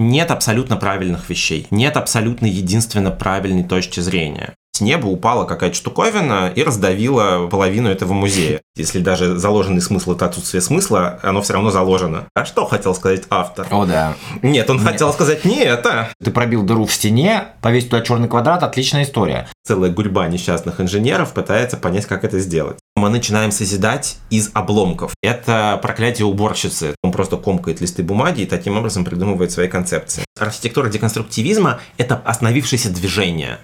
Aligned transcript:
Нет 0.00 0.30
абсолютно 0.30 0.78
правильных 0.78 1.28
вещей, 1.28 1.66
нет 1.70 1.98
абсолютно 1.98 2.46
единственно 2.46 3.10
правильной 3.10 3.64
точки 3.64 4.00
зрения 4.00 4.54
с 4.80 4.82
неба 4.82 5.08
упала 5.08 5.44
какая-то 5.44 5.76
штуковина 5.76 6.50
и 6.54 6.62
раздавила 6.62 7.48
половину 7.48 7.90
этого 7.90 8.14
музея. 8.14 8.62
Если 8.74 9.00
даже 9.00 9.36
заложенный 9.36 9.82
смысл— 9.82 10.12
это 10.14 10.24
отсутствие 10.24 10.62
смысла, 10.62 11.20
оно 11.22 11.42
все 11.42 11.52
равно 11.52 11.70
заложено. 11.70 12.24
А 12.34 12.46
что 12.46 12.64
хотел 12.64 12.94
сказать 12.94 13.24
автор? 13.28 13.66
О, 13.70 13.84
да. 13.84 14.14
Нет, 14.40 14.70
он 14.70 14.78
Нет. 14.78 14.86
хотел 14.86 15.12
сказать 15.12 15.44
не 15.44 15.62
это. 15.62 16.08
Ты 16.24 16.30
пробил 16.30 16.62
дыру 16.62 16.86
в 16.86 16.92
стене, 16.94 17.48
повесил 17.60 17.90
туда 17.90 18.02
черный 18.02 18.28
квадрат, 18.28 18.62
отличная 18.62 19.02
история. 19.02 19.48
Целая 19.66 19.90
гурьба 19.90 20.26
несчастных 20.28 20.80
инженеров 20.80 21.34
пытается 21.34 21.76
понять, 21.76 22.06
как 22.06 22.24
это 22.24 22.38
сделать. 22.38 22.78
Мы 23.00 23.08
начинаем 23.08 23.50
созидать 23.50 24.18
из 24.28 24.50
обломков. 24.52 25.14
Это 25.22 25.78
проклятие 25.80 26.26
уборщицы. 26.26 26.94
Он 27.02 27.12
просто 27.12 27.38
комкает 27.38 27.80
листы 27.80 28.02
бумаги 28.02 28.42
и 28.42 28.46
таким 28.46 28.76
образом 28.76 29.06
придумывает 29.06 29.50
свои 29.50 29.68
концепции. 29.68 30.22
Архитектура 30.38 30.90
деконструктивизма— 30.90 31.80
это 31.96 32.16
остановившееся 32.16 32.90
движение. 32.90 33.58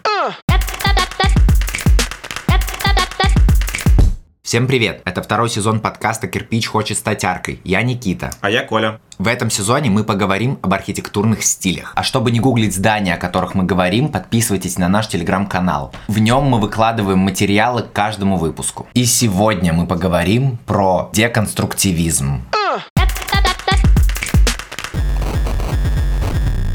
Всем 4.46 4.68
привет! 4.68 5.02
Это 5.04 5.24
второй 5.24 5.50
сезон 5.50 5.80
подкаста 5.80 6.28
«Кирпич 6.28 6.68
хочет 6.68 6.96
стать 6.96 7.24
аркой». 7.24 7.60
Я 7.64 7.82
Никита. 7.82 8.30
А 8.42 8.48
я 8.48 8.62
Коля. 8.62 9.00
В 9.18 9.26
этом 9.26 9.50
сезоне 9.50 9.90
мы 9.90 10.04
поговорим 10.04 10.60
об 10.62 10.72
архитектурных 10.72 11.42
стилях. 11.42 11.92
А 11.96 12.04
чтобы 12.04 12.30
не 12.30 12.38
гуглить 12.38 12.72
здания, 12.72 13.14
о 13.14 13.16
которых 13.16 13.56
мы 13.56 13.64
говорим, 13.64 14.08
подписывайтесь 14.08 14.78
на 14.78 14.88
наш 14.88 15.08
телеграм-канал. 15.08 15.92
В 16.06 16.20
нем 16.20 16.44
мы 16.44 16.60
выкладываем 16.60 17.18
материалы 17.18 17.82
к 17.82 17.90
каждому 17.90 18.36
выпуску. 18.36 18.86
И 18.94 19.04
сегодня 19.04 19.72
мы 19.72 19.84
поговорим 19.84 20.58
про 20.64 21.10
деконструктивизм. 21.12 22.42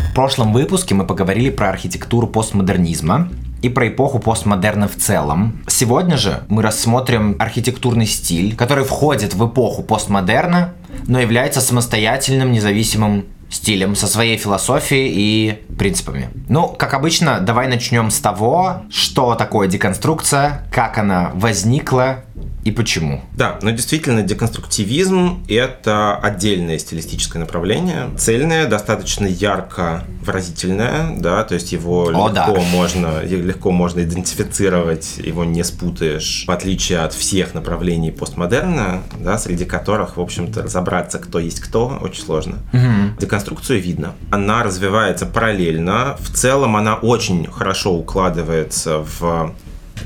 В 0.10 0.14
прошлом 0.14 0.52
выпуске 0.52 0.94
мы 0.94 1.08
поговорили 1.08 1.50
про 1.50 1.70
архитектуру 1.70 2.28
постмодернизма, 2.28 3.30
и 3.62 3.70
про 3.70 3.88
эпоху 3.88 4.20
постмодерна 4.20 4.88
в 4.88 4.96
целом. 4.96 5.62
Сегодня 5.68 6.18
же 6.18 6.44
мы 6.48 6.62
рассмотрим 6.62 7.36
архитектурный 7.40 8.06
стиль, 8.06 8.56
который 8.56 8.84
входит 8.84 9.34
в 9.34 9.48
эпоху 9.48 9.84
постмодерна, 9.84 10.74
но 11.08 11.20
является 11.20 11.62
самостоятельным 11.62 12.52
независимым 12.52 13.26
стилем, 13.50 13.96
со 13.96 14.08
своей 14.08 14.38
философией 14.38 15.12
и 15.14 15.76
принципами. 15.78 16.30
Ну, 16.48 16.70
как 16.70 16.94
обычно, 16.94 17.42
давай 17.42 17.68
начнем 17.68 18.10
с 18.10 18.20
того, 18.20 18.84
что 18.90 19.36
такое 19.36 19.68
деконструкция, 19.68 20.66
как 20.72 20.98
она 20.98 21.32
возникла 21.34 22.24
и 22.64 22.72
почему? 22.72 23.22
Да, 23.36 23.58
но 23.62 23.72
действительно 23.72 24.22
деконструктивизм– 24.22 25.44
это 25.50 26.16
отдельное 26.16 26.78
стилистическое 26.78 27.40
направление, 27.40 28.10
цельное, 28.18 28.68
достаточно 28.68 29.26
ярко 29.26 30.04
выразительное, 30.24 31.16
да, 31.18 31.44
то 31.44 31.56
есть 31.56 31.72
его 31.72 32.04
О, 32.04 32.30
легко, 32.30 32.32
да. 32.34 32.62
можно, 32.72 33.24
легко 33.24 33.72
можно 33.72 34.02
идентифицировать, 34.02 35.18
его 35.18 35.44
не 35.44 35.64
спутаешь, 35.64 36.44
в 36.48 36.52
отличие 36.52 37.00
от 37.00 37.14
всех 37.14 37.56
направлений 37.56 38.12
постмодерна, 38.12 39.02
да, 39.20 39.38
среди 39.40 39.66
которых, 39.66 40.18
в 40.18 40.22
общем-то, 40.22 40.64
разобраться, 40.64 41.18
кто 41.18 41.40
есть 41.40 41.62
кто, 41.62 41.98
очень 42.02 42.24
сложно. 42.24 42.60
Угу. 42.74 43.20
Деконструкцию 43.20 43.82
видно. 43.82 44.14
Она 44.30 44.62
развивается 44.62 45.26
параллельно, 45.26 46.16
в 46.20 46.30
целом 46.30 46.76
она 46.76 46.96
очень 46.96 47.50
хорошо 47.52 47.94
укладывается 47.94 49.04
в 49.20 49.56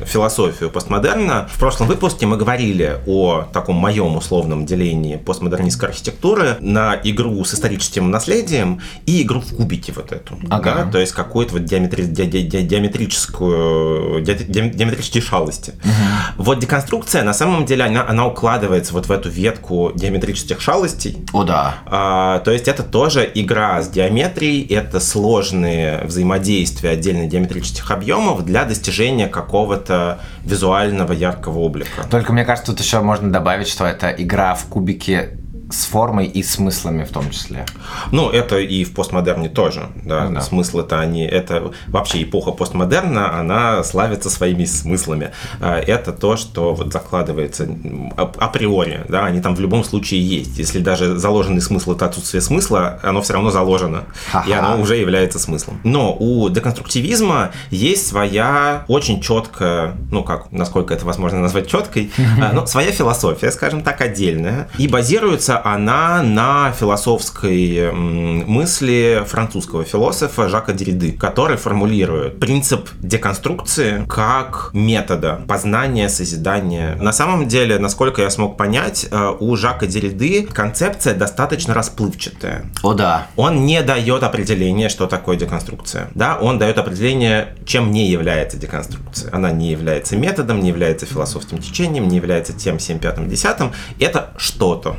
философию 0.05 0.69
постмодерна. 0.69 1.47
В 1.51 1.59
прошлом 1.59 1.87
выпуске 1.87 2.25
мы 2.25 2.37
говорили 2.37 2.99
о 3.05 3.43
таком 3.53 3.75
моем 3.75 4.15
условном 4.15 4.65
делении 4.65 5.15
постмодернистской 5.15 5.89
архитектуры 5.89 6.57
на 6.59 6.99
игру 7.03 7.43
с 7.43 7.53
историческим 7.53 8.11
наследием 8.11 8.81
и 9.05 9.21
игру 9.21 9.39
в 9.39 9.55
кубики 9.55 9.91
вот 9.95 10.11
эту. 10.11 10.37
Ага. 10.49 10.85
Да? 10.85 10.91
То 10.91 10.99
есть 10.99 11.13
какую-то 11.13 11.53
вот 11.53 11.65
диаметри... 11.65 12.03
ди... 12.03 12.25
ди... 12.25 12.61
диаметрическую 12.61 14.21
ди... 14.21 14.33
диаметрические 14.33 15.23
шалости. 15.23 15.71
Угу. 15.83 16.43
Вот 16.43 16.59
деконструкция 16.59 17.23
на 17.23 17.33
самом 17.33 17.65
деле 17.65 17.85
она, 17.85 18.07
она 18.07 18.27
укладывается 18.27 18.93
вот 18.93 19.07
в 19.07 19.11
эту 19.11 19.29
ветку 19.29 19.91
диаметрических 19.95 20.59
шалостей. 20.61 21.25
О 21.33 21.43
да. 21.43 21.75
А, 21.85 22.39
то 22.39 22.51
есть 22.51 22.67
это 22.67 22.83
тоже 22.83 23.29
игра 23.33 23.81
с 23.81 23.89
геометрией, 23.89 24.65
это 24.65 24.99
сложные 24.99 26.03
взаимодействия 26.05 26.91
отдельных 26.91 27.29
геометрических 27.29 27.89
объемов 27.91 28.45
для 28.45 28.65
достижения 28.65 29.27
какого-то 29.27 29.84
какого-то 29.85 30.19
визуального 30.43 31.13
яркого 31.13 31.59
облика. 31.59 32.07
Только 32.09 32.33
мне 32.33 32.45
кажется, 32.45 32.71
тут 32.71 32.81
еще 32.81 33.01
можно 33.01 33.31
добавить, 33.31 33.67
что 33.67 33.85
это 33.85 34.09
игра 34.09 34.55
в 34.55 34.65
кубике 34.65 35.37
с 35.71 35.85
формой 35.85 36.27
и 36.27 36.43
смыслами 36.43 37.03
в 37.03 37.09
том 37.09 37.29
числе. 37.31 37.65
Ну, 38.11 38.29
это 38.29 38.59
и 38.59 38.83
в 38.83 38.93
постмодерне 38.93 39.49
тоже, 39.49 39.87
да. 40.03 40.25
Ну, 40.25 40.35
да. 40.35 40.41
Смыслы 40.41 40.83
это 40.83 40.99
они, 40.99 41.23
это 41.23 41.71
вообще 41.87 42.23
эпоха 42.23 42.51
постмодерна, 42.51 43.39
она 43.39 43.83
славится 43.83 44.29
своими 44.29 44.65
смыслами. 44.65 45.31
А, 45.59 45.79
это 45.79 46.11
то, 46.11 46.37
что 46.37 46.73
вот 46.73 46.93
закладывается 46.93 47.67
априори, 48.15 49.05
да, 49.09 49.25
они 49.25 49.41
там 49.41 49.55
в 49.55 49.59
любом 49.59 49.83
случае 49.83 50.21
есть. 50.21 50.57
Если 50.57 50.79
даже 50.79 51.17
заложенный 51.17 51.61
смысл 51.61 51.93
это 51.93 52.05
отсутствие 52.05 52.41
смысла, 52.41 52.99
оно 53.01 53.21
все 53.21 53.33
равно 53.33 53.49
заложено, 53.49 54.03
Ха-ха. 54.31 54.49
и 54.49 54.53
оно 54.53 54.79
уже 54.79 54.97
является 54.97 55.39
смыслом. 55.39 55.79
Но 55.83 56.15
у 56.17 56.49
деконструктивизма 56.49 57.51
есть 57.71 58.07
своя 58.07 58.85
очень 58.87 59.21
четкая, 59.21 59.95
ну 60.11 60.23
как, 60.23 60.51
насколько 60.51 60.93
это 60.93 61.05
возможно 61.05 61.39
назвать 61.39 61.67
четкой, 61.67 62.11
а, 62.39 62.51
но 62.53 62.65
своя 62.67 62.91
философия, 62.91 63.51
скажем 63.51 63.81
так, 63.81 64.01
отдельная, 64.01 64.67
и 64.77 64.87
базируется 64.87 65.54
она 65.63 66.21
на 66.21 66.71
философской 66.71 67.91
мысли 67.91 69.23
французского 69.27 69.83
философа 69.83 70.49
Жака 70.49 70.73
Дерриды, 70.73 71.11
который 71.11 71.57
формулирует 71.57 72.39
принцип 72.39 72.89
деконструкции 72.99 74.05
как 74.07 74.71
метода 74.73 75.41
познания, 75.47 76.09
созидания. 76.09 76.95
На 76.95 77.11
самом 77.11 77.47
деле, 77.47 77.79
насколько 77.79 78.21
я 78.21 78.29
смог 78.29 78.57
понять, 78.57 79.07
э, 79.09 79.33
у 79.39 79.55
Жака 79.55 79.85
Дерриды 79.85 80.43
концепция 80.43 81.13
достаточно 81.13 81.73
расплывчатая. 81.73 82.65
О 82.83 82.93
да. 82.93 83.27
Он 83.35 83.65
не 83.65 83.81
дает 83.81 84.23
определения, 84.23 84.89
что 84.89 85.07
такое 85.07 85.37
деконструкция. 85.37 86.09
Да, 86.15 86.37
он 86.39 86.59
дает 86.59 86.77
определение, 86.77 87.55
чем 87.65 87.91
не 87.91 88.07
является 88.07 88.57
деконструкция. 88.57 89.29
Она 89.33 89.51
не 89.51 89.69
является 89.69 90.15
методом, 90.15 90.59
не 90.59 90.69
является 90.69 91.05
философским 91.05 91.59
течением, 91.59 92.07
не 92.07 92.17
является 92.17 92.53
тем, 92.53 92.79
7, 92.79 92.99
5, 92.99 93.27
10. 93.27 93.57
Это 93.99 94.33
что-то. 94.37 94.97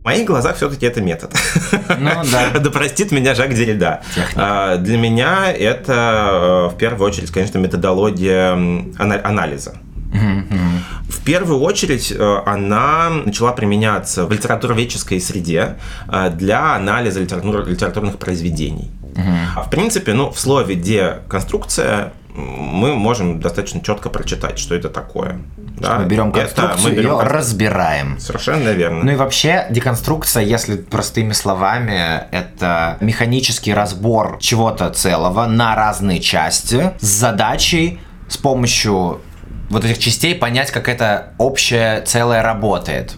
В 0.00 0.04
моих 0.04 0.26
глазах 0.26 0.56
все-таки 0.56 0.86
это 0.86 1.02
метод. 1.02 1.32
Ну 1.98 2.10
да. 2.32 2.50
да 2.58 2.70
простит 2.70 3.12
меня 3.12 3.34
Жак 3.34 3.54
Деррида. 3.54 4.00
А, 4.34 4.76
для 4.78 4.96
меня 4.96 5.52
это 5.52 6.68
э, 6.70 6.74
в 6.74 6.78
первую 6.78 7.08
очередь, 7.08 7.30
конечно, 7.30 7.58
методология 7.58 8.52
анализа. 8.98 9.74
В 10.12 11.24
первую 11.24 11.60
очередь 11.60 12.12
э, 12.12 12.42
она 12.46 13.10
начала 13.10 13.52
применяться 13.52 14.26
в 14.26 14.32
литературоведческой 14.32 15.20
среде 15.20 15.76
э, 16.08 16.30
для 16.30 16.74
анализа 16.74 17.20
литератур, 17.20 17.66
литературных 17.66 18.16
произведений. 18.16 18.90
Угу. 19.14 19.64
В 19.66 19.70
принципе, 19.70 20.14
ну, 20.14 20.30
в 20.30 20.40
слове 20.40 20.74
деконструкция 20.76 22.12
мы 22.40 22.94
можем 22.94 23.40
достаточно 23.40 23.80
четко 23.80 24.10
прочитать, 24.10 24.58
что 24.58 24.74
это 24.74 24.88
такое. 24.88 25.40
Да? 25.78 25.98
Мы 25.98 26.06
берем 26.06 26.32
конструкцию, 26.32 26.78
это, 26.78 26.82
мы 26.82 26.90
берем 26.90 27.12
ее 27.12 27.22
разбираем. 27.22 28.18
Совершенно 28.18 28.70
верно. 28.70 29.04
Ну 29.04 29.12
и 29.12 29.16
вообще 29.16 29.66
деконструкция, 29.70 30.42
если 30.42 30.76
простыми 30.76 31.32
словами, 31.32 32.24
это 32.30 32.98
механический 33.00 33.74
разбор 33.74 34.38
чего-то 34.40 34.90
целого 34.90 35.46
на 35.46 35.74
разные 35.74 36.20
части 36.20 36.92
с 37.00 37.06
задачей 37.06 38.00
с 38.28 38.36
помощью 38.36 39.20
вот 39.70 39.84
этих 39.84 39.98
частей 39.98 40.34
понять, 40.34 40.70
как 40.70 40.88
это 40.88 41.32
общее 41.38 42.02
целое 42.02 42.42
работает 42.42 43.16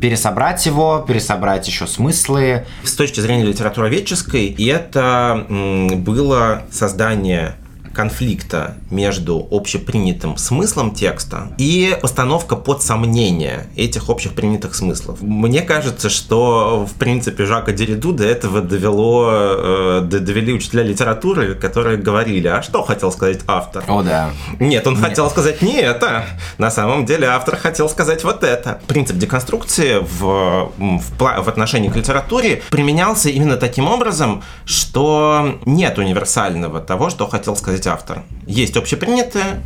пересобрать 0.00 0.64
его, 0.66 1.04
пересобрать 1.06 1.66
еще 1.68 1.86
смыслы. 1.86 2.64
С 2.82 2.94
точки 2.94 3.20
зрения 3.20 3.44
литературоведческой, 3.44 4.56
это 4.66 5.46
было 5.48 6.62
создание 6.72 7.56
конфликта 7.92 8.76
между 8.90 9.46
общепринятым 9.50 10.36
смыслом 10.36 10.94
текста 10.94 11.48
и 11.58 11.96
постановка 12.00 12.56
под 12.56 12.82
сомнение 12.82 13.66
этих 13.76 14.08
общепринятых 14.08 14.74
смыслов. 14.74 15.20
Мне 15.20 15.62
кажется, 15.62 16.08
что 16.08 16.86
в 16.86 16.94
принципе 16.98 17.44
Жака 17.46 17.72
Дерриду 17.72 18.12
до 18.12 18.24
этого 18.24 18.60
довело, 18.60 19.28
э, 19.30 20.00
довели 20.02 20.52
учителя 20.52 20.82
литературы, 20.82 21.54
которые 21.54 21.98
говорили, 21.98 22.48
а 22.48 22.62
что 22.62 22.82
хотел 22.82 23.10
сказать 23.12 23.40
автор? 23.46 23.84
О, 23.88 24.02
да. 24.02 24.30
Нет, 24.58 24.86
он 24.86 24.94
Нет. 24.94 25.04
хотел 25.04 25.30
сказать 25.30 25.62
не 25.62 25.76
это. 25.80 26.24
На 26.58 26.70
самом 26.70 27.06
деле 27.06 27.28
автор 27.28 27.56
хотел 27.56 27.88
сказать 27.88 28.24
вот 28.24 28.44
это. 28.44 28.80
Принцип 28.86 29.16
деконструкции 29.16 29.98
в, 29.98 30.72
в, 30.78 31.18
в 31.18 31.48
отношении 31.48 31.88
к 31.88 31.96
литературе 31.96 32.62
применялся 32.70 33.28
именно 33.28 33.56
таким 33.56 33.88
образом, 33.88 34.42
что 34.64 35.58
нет 35.64 35.98
универсального 35.98 36.80
того, 36.80 37.10
что 37.10 37.26
хотел 37.26 37.56
сказать 37.56 37.79
автор. 37.86 38.22
Есть 38.46 38.76
общепринятое, 38.76 39.62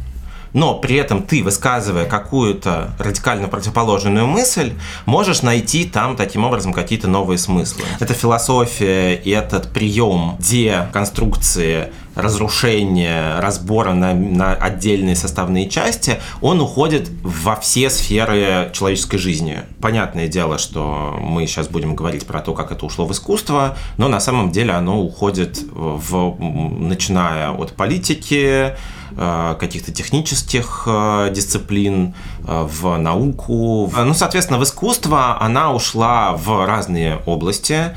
но 0.54 0.78
при 0.78 0.96
этом 0.96 1.22
ты, 1.22 1.42
высказывая 1.42 2.06
какую-то 2.06 2.94
радикально 2.98 3.48
противоположную 3.48 4.26
мысль, 4.26 4.72
можешь 5.04 5.42
найти 5.42 5.84
там 5.84 6.16
таким 6.16 6.44
образом 6.44 6.72
какие-то 6.72 7.08
новые 7.08 7.38
смыслы. 7.38 7.84
Это 7.98 8.14
философия 8.14 9.14
и 9.14 9.30
этот 9.30 9.72
прием 9.72 10.36
деконструкции 10.38 11.92
разрушения, 12.14 13.40
разбора 13.40 13.92
на, 13.92 14.14
на 14.14 14.54
отдельные 14.54 15.16
составные 15.16 15.68
части, 15.68 16.18
он 16.40 16.60
уходит 16.60 17.10
во 17.22 17.56
все 17.56 17.90
сферы 17.90 18.70
человеческой 18.72 19.18
жизни. 19.18 19.60
Понятное 19.80 20.28
дело, 20.28 20.58
что 20.58 21.16
мы 21.20 21.46
сейчас 21.46 21.68
будем 21.68 21.94
говорить 21.94 22.26
про 22.26 22.40
то, 22.40 22.54
как 22.54 22.72
это 22.72 22.86
ушло 22.86 23.06
в 23.06 23.12
искусство, 23.12 23.76
но 23.96 24.08
на 24.08 24.20
самом 24.20 24.50
деле 24.50 24.72
оно 24.72 25.00
уходит 25.00 25.60
в, 25.72 26.36
начиная 26.40 27.50
от 27.50 27.72
политики, 27.72 28.74
Э, 29.16 29.54
каких-то 29.60 29.92
технических 29.92 30.84
э, 30.86 31.30
дисциплин, 31.32 32.14
э, 32.46 32.66
в 32.68 32.96
науку. 32.96 33.88
Ну, 33.96 34.12
соответственно, 34.12 34.58
в 34.58 34.64
искусство 34.64 35.40
она 35.40 35.72
ушла 35.72 36.32
в 36.32 36.66
разные 36.66 37.20
области. 37.24 37.96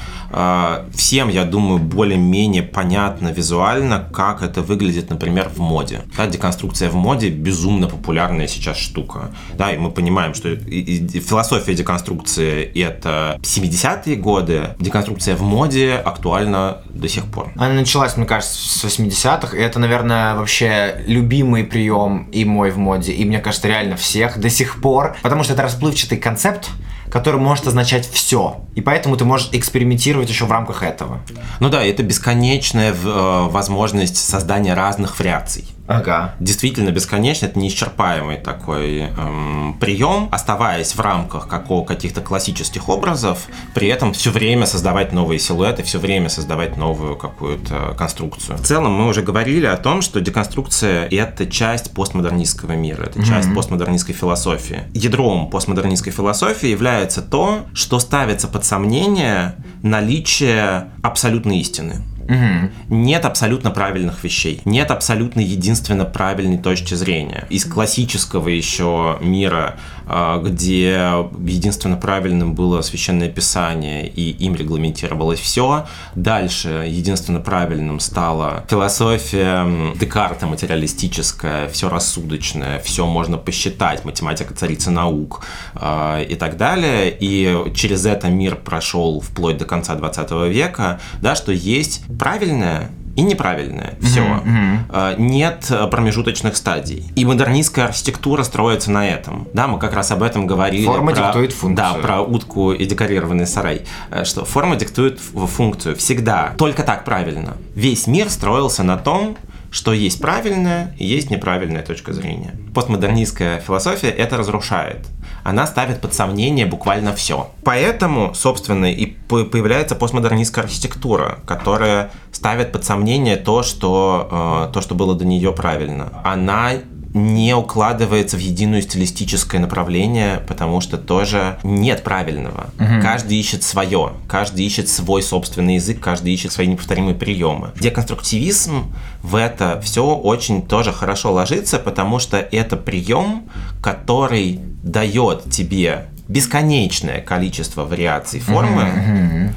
Всем, 0.94 1.30
я 1.30 1.46
думаю, 1.46 1.80
более-менее 1.80 2.64
понятно 2.64 3.30
визуально, 3.30 4.06
как 4.13 4.42
это 4.42 4.62
выглядит, 4.62 5.09
например, 5.09 5.50
в 5.50 5.59
моде. 5.59 6.01
Да, 6.15 6.27
деконструкция 6.27 6.89
в 6.89 6.95
моде 6.95 7.30
безумно 7.30 7.88
популярная 7.88 8.48
сейчас 8.48 8.77
штука. 8.77 9.31
Да, 9.54 9.71
и 9.71 9.77
мы 9.77 9.92
понимаем, 9.92 10.33
что 10.33 10.56
философия 10.56 11.74
деконструкции— 11.74 12.63
это 12.75 13.39
70-е 13.42 14.15
годы, 14.15 14.75
деконструкция 14.80 15.36
в 15.36 15.42
моде 15.42 15.94
актуальна 15.94 16.81
до 16.89 17.07
сих 17.07 17.25
пор. 17.25 17.51
Она 17.56 17.74
началась, 17.74 18.18
мне 18.18 18.25
кажется, 18.25 18.56
с 18.56 18.83
80-х, 18.83 19.56
и 19.56 19.59
это, 19.59 19.80
наверное, 19.80 20.36
вообще 20.36 21.04
любимый 21.07 21.63
прием 21.63 22.27
и 22.31 22.45
мой 22.45 22.71
в 22.71 22.77
моде, 22.77 23.13
и 23.13 23.25
мне 23.25 23.39
кажется, 23.39 23.68
реально 23.68 23.95
всех 23.95 24.39
до 24.39 24.50
сих 24.50 24.81
пор, 24.81 25.15
потому 25.21 25.44
что 25.44 25.54
это 25.54 25.63
расплывчатый 25.63 26.18
концепт, 26.18 26.69
который 27.12 27.39
может 27.39 27.68
означать 27.68 28.07
все. 28.09 28.62
И 28.75 28.81
поэтому 28.81 29.18
ты 29.18 29.25
можешь 29.25 29.50
экспериментировать 29.51 30.30
еще 30.30 30.45
в 30.45 30.51
рамках 30.51 30.83
этого. 30.83 31.19
Ну 31.59 31.69
да, 31.69 31.83
это 31.83 32.04
бесконечная 32.04 32.94
э, 32.94 33.48
возможность 33.50 34.18
создания 34.18 34.74
разных 34.74 35.19
вариаций. 35.19 35.65
Ага. 35.88 36.36
Действительно 36.39 36.92
бесконечно, 36.92 37.45
это 37.45 37.57
неисчерпаемый 37.57 38.38
такой 38.38 39.10
эм, 39.18 39.78
прием, 39.80 40.28
оставаясь 40.31 40.94
в 40.94 41.00
рамках 41.00 41.48
какого, 41.48 41.86
каких-то 41.86 42.22
классических 42.22 42.89
образов, 42.89 43.48
при 43.74 43.88
этом 43.88 44.12
все 44.13 44.31
время 44.31 44.66
создавать 44.66 45.13
новые 45.13 45.39
силуэты, 45.39 45.84
все 45.84 45.98
время 46.00 46.28
создавать 46.30 46.75
новую 46.75 47.16
какую-то 47.16 47.95
конструкцию. 47.98 48.57
В 48.57 48.62
целом 48.62 48.92
мы 48.92 49.07
уже 49.07 49.22
говорили 49.22 49.66
о 49.66 49.78
том, 49.78 50.01
что 50.01 50.19
деконструкция— 50.19 51.07
это 51.12 51.45
часть 51.45 51.92
постмодернистского 51.94 52.74
мира, 52.74 53.04
это 53.04 53.24
часть 53.24 53.48
mm-hmm. 53.48 53.56
постмодернистской 53.56 54.13
философии. 54.13 54.83
Ядром 54.94 55.50
постмодернистской 55.50 56.12
философии 56.12 56.68
является 56.68 57.22
то, 57.22 57.62
что 57.74 58.00
ставится 58.00 58.50
под 58.50 58.66
сомнение 58.66 59.56
наличие 59.83 60.90
абсолютной 61.01 61.60
истины. 61.60 62.04
Угу. 62.27 62.95
Нет 62.95 63.25
абсолютно 63.25 63.71
правильных 63.71 64.24
вещей. 64.24 64.62
Нет 64.65 64.91
абсолютно 64.91 65.39
единственно 65.39 66.06
правильной 66.06 66.57
точки 66.57 66.94
зрения. 66.94 67.45
Из 67.50 67.65
классического 67.65 68.50
еще 68.50 69.18
мира, 69.21 69.77
где 70.07 71.27
единственно 71.39 71.98
правильным 71.98 72.54
было 72.54 72.81
священное 72.81 73.30
писание, 73.30 74.07
и 74.07 74.31
им 74.31 74.56
регламентировалось 74.56 75.39
все. 75.39 75.86
Дальше 76.15 76.86
единственно 76.88 77.39
правильным 77.39 78.00
стала 78.00 78.63
философия 78.69 79.68
Декарта 80.00 80.48
материалистическая, 80.48 81.68
все 81.69 81.89
рассудочное, 81.89 82.80
все 82.80 83.06
можно 83.06 83.38
посчитать, 83.38 84.06
математика 84.06 84.54
царица 84.54 84.92
наук 84.92 85.45
а, 85.75 86.21
и 86.21 86.36
так 86.36 86.57
далее. 86.57 87.15
И 87.19 87.74
через 87.75 88.06
это 88.06 88.30
мир 88.30 88.56
прошел 88.56 89.19
вплоть 89.19 89.57
до 89.57 89.65
конца 89.65 89.95
20 89.95 90.31
века, 90.51 91.00
да, 91.21 91.36
что 91.36 91.51
есть 91.51 92.04
правильное 92.18 92.89
и 93.18 93.24
неправильное. 93.24 93.96
Все. 94.00 94.22
Mm-hmm, 94.22 94.90
mm-hmm. 94.90 95.19
Нет 95.19 95.72
промежуточных 95.92 96.56
стадий. 96.56 97.12
И 97.16 97.25
модернистская 97.25 97.86
архитектура 97.86 98.44
строится 98.44 98.92
на 98.92 99.10
этом. 99.10 99.48
Да, 99.54 99.68
мы 99.68 99.80
как 99.80 99.94
раз 99.94 100.12
об 100.12 100.22
этом 100.22 100.46
говорили. 100.46 100.86
Форма 100.86 101.12
про, 101.12 101.25
диктует 101.25 101.52
функцию. 101.52 101.75
Да, 101.75 102.00
про 102.00 102.22
утку 102.22 102.72
и 102.72 102.86
декорированный 102.86 103.48
сарай. 103.48 103.81
Э, 104.12 104.24
что 104.24 104.46
форма 104.46 104.75
диктует 104.75 105.19
функцию. 105.19 105.96
Всегда. 105.96 106.54
Только 106.58 106.84
так 106.84 107.06
правильно. 107.06 107.58
Весь 107.74 108.06
мир 108.06 108.30
строился 108.30 108.84
на 108.84 108.98
том, 108.98 109.36
что 109.72 109.94
есть 109.94 110.22
правильная 110.22 110.96
и 111.00 111.06
есть 111.06 111.31
неправильная 111.31 111.81
точка 111.81 112.14
зрения. 112.14 112.56
Постмодернистская 112.75 113.60
философия 113.60 114.10
это 114.10 114.38
разрушает 114.38 115.08
она 115.47 115.65
ставит 115.65 116.01
под 116.01 116.13
сомнение 116.13 116.65
буквально 116.65 117.15
все. 117.15 117.49
Поэтому, 117.63 118.33
собственно, 118.33 118.91
и 118.91 119.05
появляется 119.05 119.95
постмодернистская 119.95 120.65
архитектура, 120.65 121.39
которая 121.45 122.11
ставит 122.33 122.73
под 122.73 122.83
сомнение 122.83 123.38
то, 123.38 123.63
что, 123.63 124.67
э, 124.69 124.73
то, 124.73 124.81
что 124.81 124.94
было 124.94 125.15
до 125.15 125.23
нее 125.23 125.53
правильно. 125.53 126.21
Она 126.25 126.73
не 127.13 127.55
укладывается 127.55 128.38
в 128.38 128.39
единую 128.39 128.81
стилистическое 128.81 129.59
направление, 129.59 130.41
потому 130.47 130.81
что 130.81 130.97
тоже 130.97 131.57
нет 131.63 132.03
правильного. 132.03 132.69
Угу. 132.79 133.01
Каждый 133.01 133.38
ищет 133.38 133.63
свое, 133.63 134.13
каждый 134.27 134.65
ищет 134.65 134.89
свой 134.89 135.23
собственный 135.23 135.75
язык, 135.75 135.99
каждый 135.99 136.33
ищет 136.33 136.51
свои 136.51 136.67
неповторимые 136.67 137.15
приемы. 137.15 137.71
Деконструктивизм 137.79 138.94
в 139.23 139.35
это 139.35 139.81
все 139.83 140.05
очень 140.05 140.61
тоже 140.65 140.91
хорошо 140.94 141.33
ложится, 141.33 141.79
потому 141.79 142.19
что 142.19 142.38
это 142.38 142.77
прием, 142.77 143.49
который 143.81 144.59
дает 144.83 145.50
тебе 145.50 146.07
бесконечное 146.27 147.21
количество 147.21 147.83
вариаций 147.83 148.39
формы, 148.39 149.53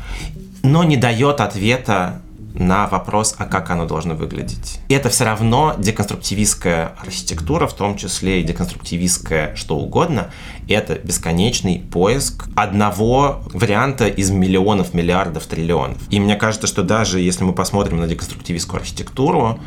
но 0.63 0.85
не 0.85 0.97
дает 0.97 1.41
ответа 1.41 2.21
на 2.55 2.87
вопрос, 2.87 3.35
а 3.39 3.47
как 3.47 3.71
оно 3.71 3.87
должно 3.87 4.15
выглядеть. 4.15 4.81
И 4.89 4.95
это 4.95 5.09
все 5.09 5.25
равно 5.25 5.75
деконструктивистская 5.79 6.95
архитектура, 6.99 7.67
в 7.67 7.75
том 7.75 7.97
числе 7.97 8.41
и 8.41 8.45
деконструктивистская 8.45 9.55
что 9.57 9.77
угодно, 9.77 10.31
это 10.69 10.95
бесконечный 10.97 11.79
поиск 11.79 12.49
одного 12.57 13.43
варианта 13.53 14.09
из 14.09 14.31
миллионов, 14.31 14.95
миллиардов, 14.95 15.47
триллионов. 15.47 15.99
И 16.11 16.19
мне 16.21 16.37
кажется, 16.37 16.67
что 16.67 16.83
даже 16.83 17.21
если 17.21 17.45
мы 17.45 17.53
посмотрим 17.53 17.99
на 17.99 18.07
деконструктивистскую 18.07 18.81
архитектуру, 18.81 19.61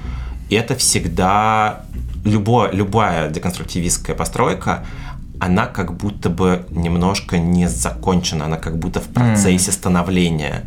это 0.53 0.75
всегда 0.75 1.85
любое, 2.23 2.71
любая 2.71 3.29
деконструктивистская 3.29 4.15
постройка, 4.15 4.85
она 5.39 5.65
как 5.65 5.95
будто 5.97 6.29
бы 6.29 6.65
немножко 6.69 7.37
не 7.37 7.67
закончена, 7.67 8.45
она 8.45 8.57
как 8.57 8.77
будто 8.77 9.01
в 9.01 9.09
процессе 9.09 9.71
mm. 9.71 9.73
становления. 9.73 10.65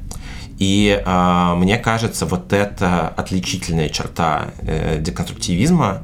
И 0.58 1.02
э, 1.04 1.54
мне 1.56 1.78
кажется, 1.78 2.26
вот 2.26 2.52
это 2.52 3.08
отличительная 3.08 3.88
черта 3.88 4.49
э, 4.61 4.99
деконструктивизма 5.00 6.02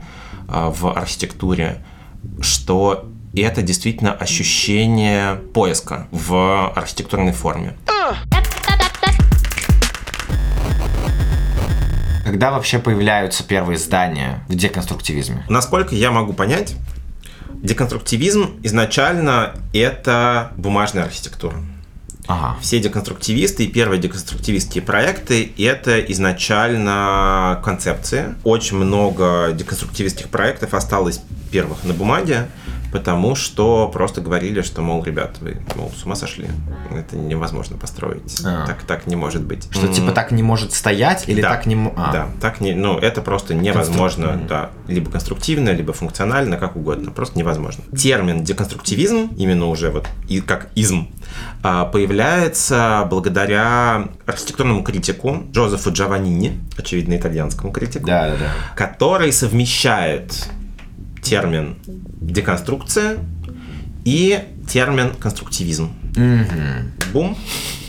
э, 0.49 0.73
в 0.75 0.87
архитектуре, 0.89 1.85
что 2.41 3.09
это 3.35 3.63
действительно 3.63 4.13
ощущение 4.13 5.37
поиска 5.37 6.07
в 6.11 6.71
архитектурной 6.75 7.33
форме. 7.33 7.75
Когда 12.33 12.51
вообще 12.51 12.79
появляются 12.79 13.45
первые 13.45 13.77
здания 13.77 14.43
в 14.49 14.55
деконструктивизме? 14.55 15.45
Насколько 15.51 15.95
я 15.95 16.11
могу 16.11 16.33
понять, 16.33 16.77
деконструктивизм 17.53 18.53
изначально 18.63 19.55
это 19.75 20.51
бумажная 20.57 21.05
архитектура. 21.05 21.57
Ага. 22.27 22.57
Все 22.63 22.81
деконструктивисты 22.81 23.65
и 23.65 23.69
первые 23.69 24.01
деконструктивистские 24.01 24.83
проекты— 24.83 25.53
это 25.59 26.01
изначально 26.01 27.61
концепции. 27.63 28.35
Очень 28.45 28.79
много 28.79 29.51
деконструктивистских 29.53 30.31
проектов 30.31 30.73
осталось 30.73 31.21
первых 31.51 31.85
на 31.85 31.93
бумаге, 31.93 32.49
потому 32.93 33.35
что 33.35 33.89
просто 33.89 34.21
говорили, 34.21 34.61
что, 34.61 34.83
мол, 34.83 35.03
ребят, 35.03 35.39
вы, 35.41 35.57
мол, 35.75 35.91
с 35.97 36.05
ума 36.05 36.15
сошли, 36.15 36.47
это 36.95 37.17
невозможно 37.17 37.77
построить, 37.77 38.41
а. 38.45 38.67
так, 38.67 38.83
так 38.83 39.07
не 39.07 39.17
может 39.17 39.43
быть. 39.43 39.69
Что, 39.71 39.89
типа, 39.89 40.13
так 40.13 40.31
не 40.31 40.43
может 40.43 40.73
стоять 40.73 41.29
или 41.29 41.41
да. 41.41 41.49
так 41.49 41.67
не... 41.67 41.75
А. 41.97 42.13
Да, 42.13 42.29
так 42.41 42.61
не... 42.61 42.75
Ну, 42.75 42.99
это 42.99 43.23
просто 43.23 43.55
невозможно, 43.55 44.29
Конструк... 44.29 44.49
да, 44.49 44.71
либо 44.89 45.11
конструктивно, 45.11 45.71
либо 45.71 45.93
функционально, 45.93 46.59
как 46.59 46.77
угодно, 46.77 47.11
просто 47.11 47.39
невозможно. 47.39 47.83
Термин 47.97 48.45
деконструктивизм, 48.45 49.31
именно 49.37 49.67
уже 49.67 49.91
вот 49.91 50.07
и 50.29 50.41
как 50.41 50.69
изм, 50.75 51.09
а, 51.63 51.87
появляется 51.87 53.07
благодаря 53.09 54.09
архитектурному 54.27 54.83
критику 54.83 55.45
Джозефу 55.51 55.93
Джованини, 55.93 56.61
очевидно, 56.77 57.17
итальянскому 57.17 57.73
критику, 57.73 58.07
да, 58.07 58.29
да, 58.29 58.37
да. 58.37 58.51
который 58.77 59.33
совмещает 59.33 60.49
термин 61.23 61.77
деконструкция 61.87 63.19
и 64.05 64.41
термин 64.69 65.15
конструктивизм. 65.19 65.93
Угу. 66.17 67.13
Бум. 67.13 67.39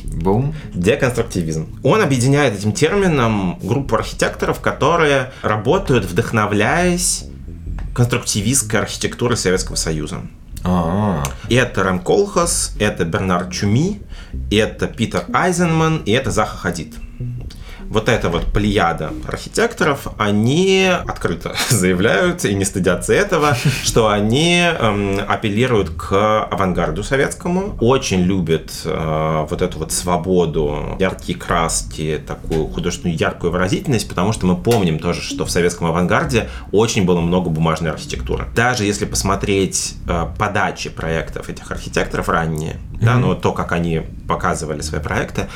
Бум. 0.05 0.55
Деконструктивизм. 0.73 1.67
Он 1.83 2.01
объединяет 2.01 2.55
этим 2.55 2.71
термином 2.71 3.57
группу 3.61 3.95
архитекторов, 3.95 4.61
которые 4.61 5.31
работают, 5.41 6.05
вдохновляясь 6.05 7.25
конструктивистской 7.95 8.81
архитектуры 8.81 9.35
Советского 9.35 9.75
Союза. 9.75 10.21
А-а-а. 10.63 11.23
Это 11.49 11.83
Рэм 11.83 11.99
Колхас, 11.99 12.75
это 12.79 13.03
Бернард 13.03 13.51
Чуми, 13.51 14.01
это 14.51 14.87
Питер 14.87 15.25
Айзенман 15.33 15.97
и 16.05 16.11
это 16.11 16.31
Заха 16.31 16.57
Хадид 16.57 16.95
вот 17.93 18.09
эта 18.09 18.29
вот 18.29 18.45
плеяда 18.45 19.13
архитекторов, 19.27 20.07
они 20.17 20.89
открыто 21.07 21.55
заявляют 21.69 22.43
и 22.43 22.55
не 22.55 22.65
стыдятся 22.65 23.13
этого, 23.13 23.55
что 23.83 24.09
они 24.09 24.61
эм, 24.61 25.19
апеллируют 25.27 25.91
к 25.91 26.43
авангарду 26.45 27.03
советскому, 27.03 27.77
очень 27.79 28.21
любят 28.21 28.71
э, 28.83 29.45
вот 29.47 29.61
эту 29.61 29.77
вот 29.77 29.91
свободу, 29.91 30.97
яркие 30.99 31.37
краски, 31.37 32.21
такую 32.25 32.67
художественную 32.67 33.17
яркую 33.17 33.51
выразительность, 33.51 34.09
потому 34.09 34.33
что 34.33 34.47
мы 34.47 34.55
помним 34.55 34.97
тоже, 34.97 35.21
что 35.21 35.45
в 35.45 35.51
советском 35.51 35.87
авангарде 35.87 36.49
очень 36.71 37.05
было 37.05 37.21
много 37.21 37.49
бумажной 37.51 37.91
архитектуры. 37.91 38.47
Даже 38.55 38.85
если 38.85 39.05
посмотреть 39.05 39.95
э, 40.07 40.25
подачи 40.39 40.89
проектов 40.89 41.49
этих 41.49 41.69
архитекторов 41.71 42.27
ранние, 42.27 42.73
mm-hmm. 42.73 43.05
да, 43.05 43.15
ну 43.17 43.35
то, 43.35 43.51
как 43.53 43.71
они 43.71 44.01
показывали 44.27 44.81
свои 44.81 44.99
проекты, 44.99 45.47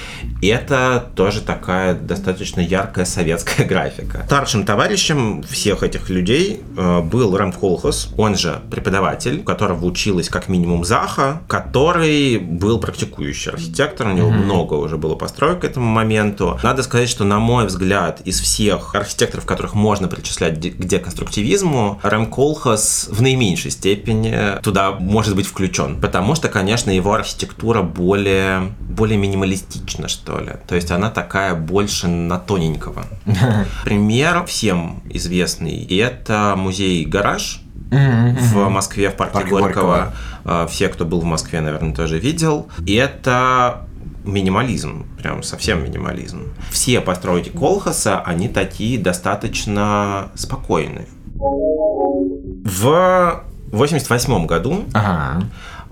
это 0.43 1.11
тоже 1.15 1.41
такая 1.41 1.95
достаточно 1.95 2.26
яркая 2.61 3.05
советская 3.05 3.65
графика. 3.67 4.23
Старшим 4.25 4.65
товарищем 4.65 5.43
всех 5.43 5.83
этих 5.83 6.09
людей 6.09 6.61
э, 6.77 7.01
был 7.01 7.35
Рэм 7.35 7.51
Холхос, 7.51 8.09
он 8.17 8.35
же 8.35 8.61
преподаватель, 8.69 9.39
у 9.39 9.43
которого 9.43 9.85
училась 9.85 10.29
как 10.29 10.47
минимум 10.47 10.85
Заха, 10.85 11.41
который 11.47 12.37
был 12.37 12.79
практикующий 12.79 13.51
архитектор, 13.51 14.07
у 14.07 14.11
него 14.11 14.29
mm-hmm. 14.29 14.43
много 14.43 14.73
уже 14.75 14.97
было 14.97 15.15
построек 15.15 15.61
к 15.61 15.63
этому 15.63 15.85
моменту. 15.85 16.59
Надо 16.63 16.83
сказать, 16.83 17.09
что, 17.09 17.23
на 17.23 17.39
мой 17.39 17.65
взгляд, 17.65 18.21
из 18.25 18.39
всех 18.39 18.95
архитекторов, 18.95 19.45
которых 19.45 19.73
можно 19.73 20.07
причислять 20.07 20.55
к 20.59 20.85
деконструктивизму, 20.85 21.99
Рэм 22.03 22.27
Колхас 22.27 23.07
в 23.09 23.21
наименьшей 23.21 23.71
степени 23.71 24.59
туда 24.61 24.91
может 24.91 25.35
быть 25.35 25.47
включен, 25.47 25.99
потому 25.99 26.35
что, 26.35 26.49
конечно, 26.49 26.91
его 26.91 27.13
архитектура 27.13 27.81
более, 27.81 28.73
более 28.79 29.17
минималистична, 29.17 30.07
что 30.07 30.39
ли. 30.39 30.53
То 30.67 30.75
есть 30.75 30.91
она 30.91 31.09
такая 31.09 31.55
больше 31.55 32.07
на 32.27 32.39
тоненького. 32.39 33.05
Пример 33.85 34.45
всем 34.45 35.01
известный– 35.09 35.85
это 35.99 36.55
музей 36.57 37.05
«Гараж», 37.05 37.61
в 37.89 38.69
Москве, 38.69 39.09
в 39.09 39.15
парке, 39.15 39.33
парке 39.33 39.49
Горького. 39.49 39.67
Горького. 39.67 40.13
А, 40.43 40.67
все, 40.67 40.89
кто 40.89 41.05
был 41.05 41.21
в 41.21 41.25
Москве, 41.25 41.61
наверное, 41.61 41.93
тоже 41.93 42.19
видел. 42.19 42.67
И 42.85 42.95
это 42.95 43.87
минимализм, 44.25 45.05
прям 45.21 45.43
совсем 45.43 45.83
минимализм. 45.83 46.53
Все 46.69 47.01
постройки 47.01 47.49
Колхаса, 47.49 48.21
они 48.21 48.49
такие 48.49 48.99
достаточно 48.99 50.29
спокойные. 50.35 51.07
В 51.35 53.43
88 53.71 54.45
году 54.45 54.85
ага. 54.93 55.43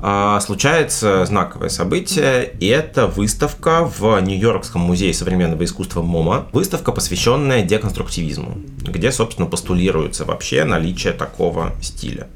А, 0.07 0.39
случается 0.39 1.25
знаковое 1.25 1.69
событие, 1.69 2.53
и 2.59 2.67
это 2.67 3.07
выставка 3.07 3.83
в 3.85 4.21
Нью-Йоркском 4.21 4.79
музее 4.79 5.11
современного 5.15 5.63
искусства 5.63 6.03
МОМА, 6.03 6.49
выставка, 6.51 6.91
посвященная 6.91 7.63
деконструктивизму, 7.63 8.55
где, 8.83 9.11
собственно, 9.11 9.47
постулируется 9.47 10.23
вообще 10.23 10.63
наличие 10.63 11.11
такого 11.11 11.73
стиля. 11.81 12.27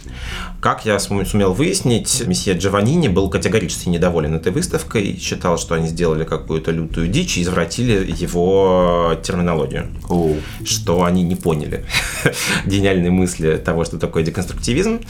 Как 0.61 0.83
я 0.87 0.97
сумел 0.97 1.53
выяснить, 1.53 2.23
месье 2.25 2.57
Джованини 2.57 3.07
был 3.07 3.29
категорически 3.29 3.87
недоволен 3.89 4.33
этой 4.33 4.51
выставкой, 4.51 5.19
считал, 5.19 5.59
что 5.59 5.75
они 5.75 5.89
сделали 5.89 6.23
какую-то 6.23 6.71
лютую 6.71 7.07
дичь 7.07 7.37
и 7.37 7.43
извратили 7.43 8.11
его 8.11 9.15
терминологию, 9.21 9.89
oh. 10.09 10.41
что 10.65 11.03
они 11.03 11.21
не 11.21 11.35
поняли 11.35 11.85
гениальной 12.65 13.11
мысли 13.11 13.61
того, 13.63 13.85
что 13.85 13.99
такое 13.99 14.23
деконструктивизм, 14.23 15.01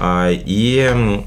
а, 0.00 0.30
и 0.32 1.22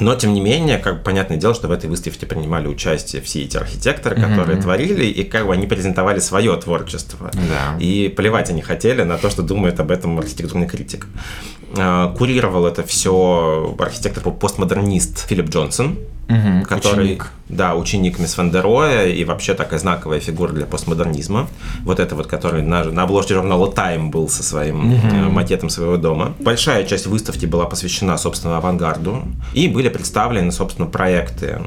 но, 0.00 0.14
тем 0.14 0.34
не 0.34 0.40
менее, 0.40 0.78
как 0.78 0.98
бы 0.98 1.02
понятное 1.02 1.36
дело, 1.36 1.54
что 1.54 1.68
в 1.68 1.72
этой 1.72 1.88
выставке 1.88 2.26
принимали 2.26 2.66
участие 2.66 3.22
все 3.22 3.42
эти 3.42 3.56
архитекторы, 3.56 4.16
которые 4.16 4.58
mm-hmm. 4.58 4.62
творили, 4.62 5.04
и 5.06 5.24
как 5.24 5.46
бы 5.46 5.52
они 5.52 5.66
презентовали 5.66 6.18
свое 6.20 6.56
творчество. 6.56 7.30
Да. 7.34 7.76
И 7.78 8.08
плевать 8.08 8.50
они 8.50 8.62
хотели 8.62 9.02
на 9.02 9.18
то, 9.18 9.30
что 9.30 9.42
думает 9.42 9.80
об 9.80 9.90
этом 9.90 10.18
архитектурный 10.18 10.66
критик. 10.66 11.06
А, 11.76 12.14
курировал 12.14 12.66
это 12.66 12.82
все 12.82 13.74
архитектор-постмодернист 13.78 15.26
Филипп 15.28 15.48
Джонсон, 15.48 15.98
угу, 16.28 16.66
который, 16.68 17.04
ученик. 17.04 17.30
Да, 17.52 17.74
ученик 17.74 18.18
Мисс 18.18 18.36
Вандероя 18.38 19.06
и 19.06 19.24
вообще 19.24 19.54
такая 19.54 19.78
знаковая 19.78 20.20
фигура 20.20 20.52
для 20.52 20.64
постмодернизма. 20.64 21.48
Вот 21.84 22.00
это 22.00 22.14
вот, 22.14 22.26
который 22.26 22.62
на, 22.62 22.84
на 22.84 23.02
обложке 23.02 23.34
журнала 23.34 23.70
Time 23.70 24.10
был 24.10 24.28
со 24.28 24.42
своим 24.42 24.94
угу. 24.94 25.30
макетом 25.30 25.68
своего 25.68 25.98
дома. 25.98 26.34
Большая 26.40 26.84
часть 26.84 27.06
выставки 27.06 27.46
была 27.46 27.66
посвящена, 27.66 28.16
собственно, 28.16 28.56
авангарду. 28.56 29.22
И 29.52 29.68
были 29.68 29.90
представлены, 29.90 30.50
собственно, 30.50 30.88
проекты 30.88 31.60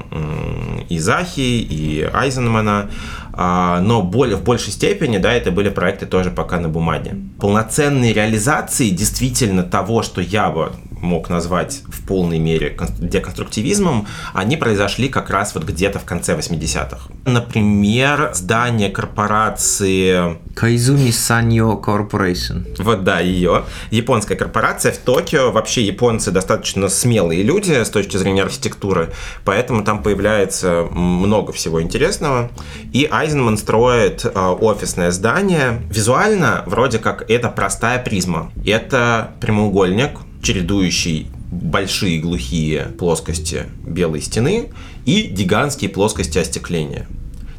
и 0.89 0.97
Захи, 0.97 1.61
и 1.61 2.01
Айзенмана. 2.01 2.89
А, 3.33 3.81
но 3.81 4.01
более, 4.01 4.37
в 4.37 4.43
большей 4.43 4.71
степени, 4.71 5.17
да, 5.17 5.33
это 5.33 5.51
были 5.51 5.69
проекты 5.69 6.05
тоже 6.05 6.31
пока 6.31 6.59
на 6.59 6.69
бумаге. 6.69 7.15
Полноценные 7.39 8.13
реализации 8.13 8.89
действительно 8.89 9.63
того, 9.63 10.03
что 10.03 10.21
я 10.21 10.49
бы 10.49 10.71
мог 11.05 11.29
назвать 11.29 11.81
в 11.87 12.05
полной 12.05 12.39
мере 12.39 12.77
деконструктивизмом, 12.99 14.07
они 14.33 14.57
произошли 14.57 15.07
как 15.09 15.29
раз 15.29 15.55
вот 15.55 15.63
где-то 15.63 15.99
в 15.99 16.05
конце 16.05 16.35
80-х. 16.35 17.09
Например, 17.25 18.31
здание 18.33 18.89
корпорации... 18.89 20.37
Кайзуми 20.55 21.11
Саньо 21.11 21.81
Corporation. 21.85 22.81
Вот, 22.81 23.03
да, 23.03 23.19
ее. 23.19 23.63
Японская 23.91 24.37
корпорация 24.37 24.91
в 24.91 24.97
Токио. 24.97 25.51
Вообще 25.51 25.83
японцы 25.83 26.31
достаточно 26.31 26.89
смелые 26.89 27.43
люди 27.43 27.83
с 27.83 27.89
точки 27.89 28.17
зрения 28.17 28.43
архитектуры, 28.43 29.11
поэтому 29.43 29.83
там 29.83 30.01
появляется 30.01 30.87
много 30.91 31.51
всего 31.53 31.81
интересного. 31.81 32.51
И 32.93 33.07
Айзенман 33.09 33.57
строит 33.57 34.25
э, 34.25 34.29
офисное 34.29 35.11
здание. 35.11 35.81
Визуально 35.89 36.63
вроде 36.65 36.99
как 36.99 37.29
это 37.29 37.49
простая 37.49 37.99
призма. 37.99 38.51
Это 38.65 39.31
прямоугольник, 39.41 40.19
чередующий 40.45 41.27
большие 41.51 42.19
глухие 42.19 42.85
плоскости 42.99 43.63
белой 43.85 44.21
стены 44.21 44.69
и 45.05 45.23
гигантские 45.23 45.89
плоскости 45.89 46.37
остекления. 46.37 47.07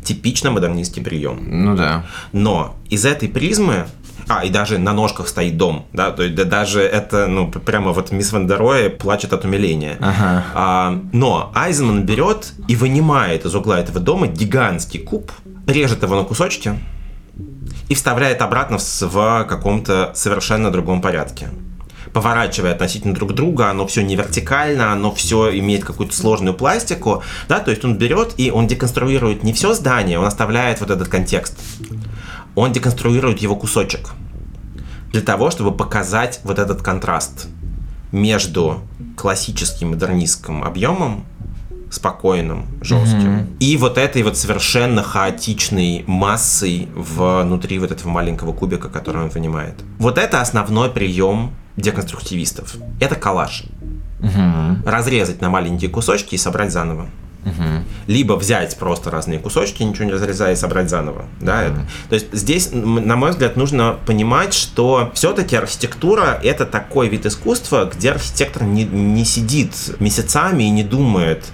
Типично 0.05 0.53
модернистский 0.53 1.03
прием. 1.03 1.65
Ну 1.65 1.77
да. 1.77 2.07
Но 2.33 2.77
из 2.89 3.05
этой 3.05 3.29
призмы 3.29 3.87
а, 4.29 4.45
и 4.45 4.51
даже 4.51 4.79
на 4.79 4.93
ножках 4.93 5.27
стоит 5.27 5.57
дом, 5.57 5.87
да, 5.93 6.11
то 6.11 6.23
есть 6.23 6.35
да, 6.37 6.45
даже 6.45 6.81
это, 6.81 7.27
ну, 7.27 7.49
прямо 7.49 7.93
вот 7.93 8.13
мисс 8.13 8.33
Вандероя 8.33 8.89
плачет 8.89 9.33
от 9.33 9.45
умиления. 9.45 9.97
Ага. 10.01 10.45
А, 10.55 11.03
но 11.13 11.53
Айзенман 11.55 12.05
берет 12.05 12.53
и 12.69 12.77
вынимает 12.77 13.45
из 13.45 13.55
угла 13.55 13.81
этого 13.81 13.99
дома 13.99 14.29
гигантский 14.29 15.01
куб, 15.01 15.33
режет 15.67 16.03
его 16.03 16.17
на 16.17 16.25
кусочки 16.25 16.79
и 17.89 17.95
вставляет 17.95 18.43
обратно 18.43 18.79
в, 18.79 19.03
в 19.03 19.45
каком-то 19.49 20.13
совершенно 20.15 20.71
другом 20.71 21.01
порядке 21.01 21.51
поворачивая 22.13 22.73
относительно 22.73 23.15
друг 23.15 23.35
друга, 23.35 23.71
оно 23.71 23.87
все 23.87 24.03
не 24.03 24.17
вертикально, 24.17 24.93
оно 24.93 25.13
все 25.13 25.57
имеет 25.59 25.85
какую-то 25.85 26.17
сложную 26.17 26.55
пластику, 26.55 27.23
да, 27.49 27.61
то 27.61 27.71
есть 27.71 27.85
он 27.85 27.97
берет 27.97 28.35
и 28.37 28.51
он 28.51 28.67
деконструирует 28.67 29.43
не 29.43 29.53
все 29.53 29.75
здание, 29.75 30.19
он 30.19 30.25
оставляет 30.25 30.81
вот 30.81 30.91
этот 30.91 31.09
контекст. 31.09 31.59
Он 32.55 32.73
деконструирует 32.73 33.39
его 33.41 33.55
кусочек 33.55 34.13
для 35.13 35.21
того, 35.21 35.51
чтобы 35.51 35.73
показать 35.73 36.41
вот 36.45 36.59
этот 36.59 36.83
контраст 36.83 37.49
между 38.13 38.81
классическим 39.17 39.91
модернистским 39.91 40.63
объемом 40.63 41.25
спокойным, 41.97 42.67
жестким. 42.81 43.39
Mm-hmm. 43.39 43.59
И 43.61 43.77
вот 43.77 43.99
этой 43.99 44.23
вот 44.23 44.37
совершенно 44.37 45.03
хаотичной 45.03 46.05
массой 46.07 46.89
внутри 46.95 47.79
вот 47.79 47.91
этого 47.91 48.09
маленького 48.09 48.53
кубика, 48.53 48.89
который 48.89 49.23
он 49.23 49.29
вынимает. 49.31 49.75
Вот 49.99 50.19
это 50.19 50.41
основной 50.41 50.91
прием 50.91 51.53
деконструктивистов. 51.77 52.77
Это 53.01 53.17
коллаж. 53.17 53.65
Угу. 54.21 54.89
Разрезать 54.89 55.41
на 55.43 55.51
маленькие 55.51 55.91
кусочки 55.91 56.35
и 56.35 56.39
собрать 56.39 56.73
заново. 56.73 57.09
Угу. 57.45 57.85
Либо 58.09 58.33
взять 58.33 58.77
просто 58.77 59.11
разные 59.11 59.39
кусочки, 59.39 59.83
ничего 59.83 60.07
не 60.07 60.13
разрезая, 60.13 60.55
и 60.55 60.57
собрать 60.57 60.91
заново. 60.91 61.27
Да, 61.41 61.59
угу. 61.59 61.61
это. 61.61 61.87
То 62.09 62.15
есть 62.15 62.27
здесь, 62.33 62.71
на 62.73 63.17
мой 63.17 63.31
взгляд, 63.31 63.57
нужно 63.57 63.99
понимать, 64.07 64.53
что 64.55 65.13
все-таки 65.15 65.55
архитектура 65.55 66.41
это 66.43 66.67
такой 66.67 67.09
вид 67.09 67.27
искусства, 67.27 67.91
где 67.93 68.13
архитектор 68.13 68.65
не, 68.65 68.85
не 68.85 69.25
сидит 69.25 69.73
месяцами 70.01 70.65
и 70.65 70.71
не 70.71 70.83
думает, 70.83 71.45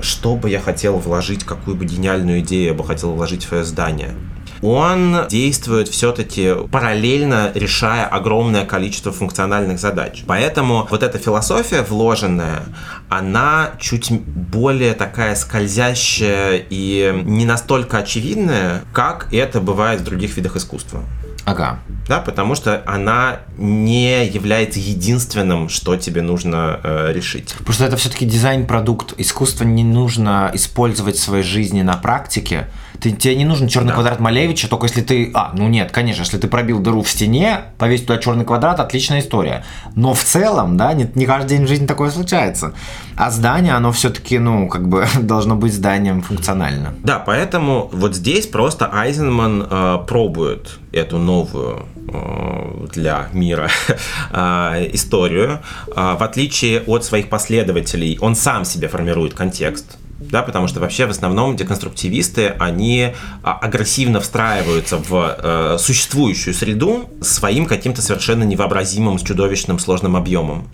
что 0.00 0.36
бы 0.36 0.48
я 0.48 0.60
хотел 0.60 0.98
вложить, 0.98 1.44
какую 1.44 1.76
бы 1.76 1.84
гениальную 1.84 2.40
идею 2.40 2.64
я 2.66 2.74
бы 2.74 2.84
хотел 2.84 3.12
вложить 3.12 3.44
в 3.44 3.48
свое 3.48 3.64
здание. 3.64 4.14
он 4.62 5.26
действует 5.28 5.88
все-таки 5.88 6.54
параллельно, 6.70 7.50
решая 7.54 8.04
огромное 8.06 8.66
количество 8.66 9.10
функциональных 9.10 9.78
задач. 9.78 10.22
Поэтому 10.26 10.86
вот 10.90 11.02
эта 11.02 11.18
философия 11.18 11.82
вложенная, 11.82 12.64
она 13.08 13.72
чуть 13.80 14.10
более 14.10 14.94
такая 14.94 15.34
скользящая 15.34 16.62
и 16.68 17.22
не 17.24 17.46
настолько 17.46 17.98
очевидная, 17.98 18.82
как 18.92 19.32
это 19.32 19.60
бывает 19.60 20.02
в 20.02 20.04
других 20.04 20.36
видах 20.36 20.56
искусства. 20.56 21.02
Ага. 21.44 21.80
Да, 22.08 22.20
потому 22.20 22.54
что 22.54 22.82
она 22.86 23.40
не 23.56 24.26
является 24.26 24.78
единственным, 24.80 25.68
что 25.68 25.96
тебе 25.96 26.22
нужно 26.22 26.80
э, 26.82 27.12
решить. 27.12 27.54
Просто 27.64 27.84
это 27.84 27.96
все-таки 27.96 28.26
дизайн-продукт. 28.26 29.14
Искусство 29.18 29.64
не 29.64 29.84
нужно 29.84 30.50
использовать 30.54 31.16
в 31.16 31.22
своей 31.22 31.44
жизни 31.44 31.82
на 31.82 31.96
практике. 31.96 32.68
Ты, 33.00 33.12
тебе 33.12 33.36
не 33.36 33.44
нужен 33.44 33.68
черный 33.68 33.88
да. 33.88 33.94
квадрат 33.94 34.20
Малевича, 34.20 34.68
только 34.68 34.86
если 34.86 35.00
ты... 35.00 35.30
А, 35.32 35.52
ну 35.54 35.68
нет, 35.68 35.90
конечно, 35.90 36.22
если 36.22 36.36
ты 36.36 36.48
пробил 36.48 36.80
дыру 36.80 37.02
в 37.02 37.08
стене, 37.08 37.60
повесь 37.78 38.02
туда 38.02 38.18
черный 38.18 38.44
квадрат, 38.44 38.78
отличная 38.80 39.20
история. 39.20 39.64
Но 39.94 40.12
в 40.12 40.22
целом, 40.22 40.76
да, 40.76 40.92
не, 40.92 41.10
не 41.14 41.24
каждый 41.24 41.56
день 41.56 41.64
в 41.64 41.68
жизни 41.68 41.86
такое 41.86 42.10
случается. 42.10 42.74
А 43.16 43.30
здание, 43.30 43.74
оно 43.74 43.92
все-таки, 43.92 44.38
ну, 44.38 44.68
как 44.68 44.88
бы 44.88 45.06
должно 45.20 45.56
быть 45.56 45.72
зданием 45.72 46.22
функционально. 46.22 46.94
Да, 47.02 47.18
поэтому 47.18 47.88
вот 47.92 48.14
здесь 48.14 48.46
просто 48.46 48.90
Айзенман 48.92 49.66
э, 49.70 49.98
пробует 50.06 50.79
эту 50.92 51.18
новую 51.18 51.86
э, 52.08 52.86
для 52.92 53.28
мира 53.32 53.70
э, 54.32 54.88
историю. 54.92 55.60
Э, 55.88 56.16
в 56.18 56.22
отличие 56.22 56.82
от 56.82 57.04
своих 57.04 57.28
последователей, 57.28 58.18
он 58.20 58.34
сам 58.34 58.64
себе 58.64 58.88
формирует 58.88 59.34
контекст 59.34 59.98
да, 60.20 60.42
потому 60.42 60.68
что 60.68 60.80
вообще 60.80 61.06
в 61.06 61.10
основном 61.10 61.56
деконструктивисты, 61.56 62.48
они 62.58 63.14
а, 63.42 63.58
агрессивно 63.58 64.20
встраиваются 64.20 64.98
в 64.98 65.78
существующую 65.78 66.52
среду 66.52 67.08
своим 67.22 67.64
каким-то 67.64 68.02
совершенно 68.02 68.44
невообразимым, 68.44 69.16
чудовищным, 69.16 69.78
сложным 69.78 70.16
объемом. 70.16 70.68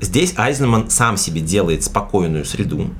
Здесь 0.00 0.34
Айзенман 0.36 0.90
сам 0.90 1.16
себе 1.16 1.40
делает 1.40 1.84
спокойную 1.84 2.44
среду, 2.44 2.90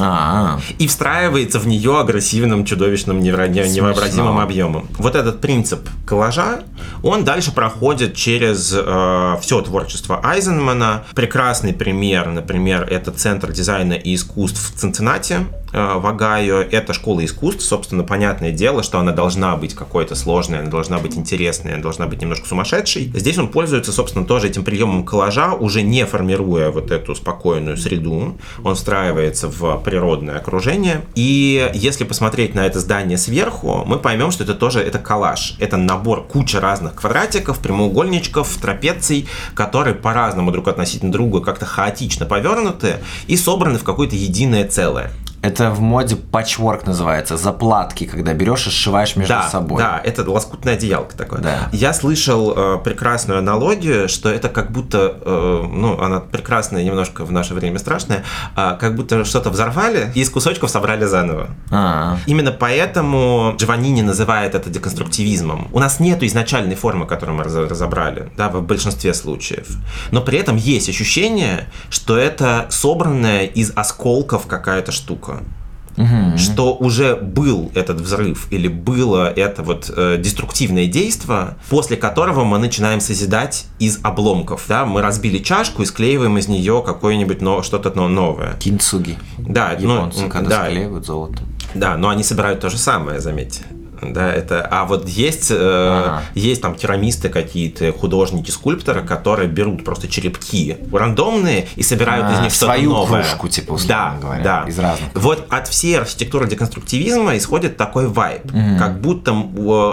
а-а-а. 0.00 0.60
и 0.78 0.86
встраивается 0.86 1.58
в 1.58 1.66
нее 1.66 1.98
агрессивным, 2.00 2.64
чудовищным, 2.64 3.20
невообразимым 3.20 4.38
объемом. 4.38 4.88
Вот 4.98 5.14
этот 5.14 5.40
принцип 5.40 5.88
коллажа, 6.06 6.62
он 7.02 7.24
дальше 7.24 7.52
проходит 7.52 8.14
через 8.14 8.74
э, 8.76 9.36
все 9.40 9.60
творчество 9.62 10.20
Айзенмана. 10.22 11.04
Прекрасный 11.14 11.72
пример, 11.72 12.28
например, 12.28 12.86
это 12.90 13.10
Центр 13.10 13.52
дизайна 13.52 13.94
и 13.94 14.14
искусств 14.14 14.74
в 14.74 14.78
Цинциннати, 14.78 15.46
э, 15.69 15.69
в 15.72 16.06
Огайо. 16.06 16.60
Это 16.60 16.92
школа 16.92 17.24
искусств, 17.24 17.62
собственно, 17.62 18.02
понятное 18.02 18.52
дело, 18.52 18.82
что 18.82 18.98
она 18.98 19.12
должна 19.12 19.56
быть 19.56 19.74
какой-то 19.74 20.14
сложной, 20.14 20.60
она 20.60 20.70
должна 20.70 20.98
быть 20.98 21.16
интересной, 21.16 21.74
она 21.74 21.82
должна 21.82 22.06
быть 22.06 22.20
немножко 22.20 22.46
сумасшедшей. 22.46 23.12
Здесь 23.14 23.38
он 23.38 23.48
пользуется, 23.48 23.92
собственно, 23.92 24.24
тоже 24.24 24.48
этим 24.48 24.64
приемом 24.64 25.04
коллажа, 25.04 25.52
уже 25.52 25.82
не 25.82 26.04
формируя 26.06 26.70
вот 26.70 26.90
эту 26.90 27.14
спокойную 27.14 27.76
среду. 27.76 28.38
Он 28.64 28.74
встраивается 28.74 29.48
в 29.48 29.78
природное 29.78 30.36
окружение. 30.36 31.02
И 31.14 31.70
если 31.74 32.04
посмотреть 32.04 32.54
на 32.54 32.66
это 32.66 32.80
здание 32.80 33.18
сверху, 33.18 33.84
мы 33.86 33.98
поймем, 33.98 34.30
что 34.30 34.44
это 34.44 34.54
тоже 34.54 34.80
это 34.80 34.98
коллаж. 34.98 35.56
Это 35.58 35.76
набор 35.76 36.24
кучи 36.24 36.56
разных 36.56 36.94
квадратиков, 36.94 37.58
прямоугольничков, 37.60 38.48
трапеций, 38.56 39.28
которые 39.54 39.94
по-разному 39.94 40.50
друг 40.50 40.68
относительно 40.68 41.12
друга 41.12 41.40
как-то 41.40 41.66
хаотично 41.66 42.26
повернуты 42.26 42.96
и 43.26 43.36
собраны 43.36 43.78
в 43.78 43.84
какое-то 43.84 44.16
единое 44.16 44.66
целое. 44.66 45.10
Это 45.42 45.70
в 45.70 45.80
моде 45.80 46.16
патчворк 46.16 46.86
называется, 46.86 47.36
заплатки, 47.38 48.04
когда 48.04 48.34
берешь 48.34 48.66
и 48.66 48.70
сшиваешь 48.70 49.16
между 49.16 49.34
да, 49.34 49.48
собой. 49.48 49.78
Да, 49.78 50.00
это 50.04 50.28
лоскутная 50.30 50.74
одеялка 50.74 51.16
такое. 51.16 51.40
Да. 51.40 51.68
Я 51.72 51.94
слышал 51.94 52.52
э, 52.54 52.78
прекрасную 52.84 53.38
аналогию, 53.38 54.08
что 54.08 54.28
это 54.28 54.50
как 54.50 54.70
будто, 54.70 55.16
э, 55.24 55.66
ну, 55.72 55.98
она 55.98 56.20
прекрасная, 56.20 56.84
немножко 56.84 57.24
в 57.24 57.32
наше 57.32 57.54
время 57.54 57.78
страшная, 57.78 58.22
э, 58.54 58.76
как 58.78 58.94
будто 58.96 59.24
что-то 59.24 59.48
взорвали 59.48 60.12
и 60.14 60.20
из 60.20 60.28
кусочков 60.28 60.70
собрали 60.70 61.06
заново. 61.06 61.48
А-а-а. 61.70 62.18
Именно 62.26 62.52
поэтому 62.52 63.54
Джованини 63.56 64.02
называет 64.02 64.54
это 64.54 64.68
деконструктивизмом. 64.68 65.68
У 65.72 65.78
нас 65.78 66.00
нету 66.00 66.26
изначальной 66.26 66.74
формы, 66.74 67.06
которую 67.06 67.38
мы 67.38 67.44
разобрали, 67.44 68.30
да, 68.36 68.50
в 68.50 68.62
большинстве 68.62 69.14
случаев. 69.14 69.68
Но 70.10 70.20
при 70.20 70.38
этом 70.38 70.56
есть 70.56 70.90
ощущение, 70.90 71.68
что 71.88 72.18
это 72.18 72.66
собранная 72.68 73.46
из 73.46 73.72
осколков 73.74 74.46
какая-то 74.46 74.92
штука 74.92 75.29
угу. 76.00 76.38
что 76.38 76.74
уже 76.74 77.16
был 77.16 77.70
этот 77.74 78.00
взрыв 78.00 78.48
или 78.50 78.68
было 78.68 79.30
это 79.30 79.62
вот 79.62 79.92
э, 79.94 80.18
деструктивное 80.18 80.86
действие, 80.86 81.56
после 81.68 81.96
которого 81.96 82.44
мы 82.44 82.58
начинаем 82.58 83.00
созидать 83.00 83.66
из 83.78 84.00
обломков. 84.02 84.64
Да? 84.68 84.86
Мы 84.86 85.02
разбили 85.02 85.38
чашку 85.38 85.82
и 85.82 85.86
склеиваем 85.86 86.38
из 86.38 86.48
нее 86.48 86.82
какое-нибудь 86.84 87.40
но, 87.40 87.62
что-то 87.62 87.90
новое. 88.08 88.54
Кинцуги. 88.58 89.18
Да, 89.38 89.72
Японцы, 89.72 90.22
ну, 90.22 90.28
когда 90.28 90.62
да. 90.62 90.66
склеивают 90.66 91.06
золото. 91.06 91.42
Да, 91.74 91.96
но 91.96 92.08
они 92.08 92.24
собирают 92.24 92.60
то 92.60 92.70
же 92.70 92.78
самое, 92.78 93.20
заметьте 93.20 93.62
да, 94.02 94.32
это, 94.32 94.66
а 94.70 94.84
вот 94.84 95.08
есть, 95.08 95.50
э, 95.50 95.56
ага. 95.56 96.22
есть 96.34 96.62
там 96.62 96.74
керамисты 96.74 97.28
какие-то, 97.28 97.92
художники, 97.92 98.50
скульпторы, 98.50 99.02
которые 99.02 99.48
берут 99.48 99.84
просто 99.84 100.08
черепки 100.08 100.76
рандомные 100.92 101.68
и 101.76 101.82
собирают 101.82 102.26
а, 102.26 102.34
из 102.34 102.40
них 102.40 102.52
что-то 102.52 102.80
новое. 102.80 103.22
кружку, 103.22 103.48
типа, 103.48 103.78
да, 103.86 104.16
говоря, 104.20 104.42
да. 104.42 104.64
из 104.66 104.78
разных. 104.78 105.10
Вот 105.14 105.46
от 105.50 105.68
всей 105.68 105.98
архитектуры 105.98 106.48
деконструктивизма 106.48 107.36
исходит 107.36 107.76
такой 107.76 108.08
вайб, 108.08 108.44
угу. 108.46 108.78
как 108.78 109.00
будто 109.00 109.34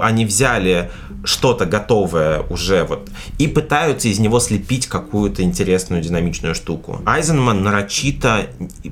они 0.02 0.26
взяли 0.26 0.90
что-то 1.28 1.66
готовое 1.66 2.42
уже 2.50 2.84
вот 2.84 3.10
и 3.38 3.48
пытаются 3.48 4.08
из 4.08 4.20
него 4.20 4.40
слепить 4.40 4.88
какую-то 4.88 5.44
интересную 5.44 6.02
динамичную 6.02 6.56
штуку. 6.56 7.02
Айзенман 7.06 7.64
нарочито 7.64 8.48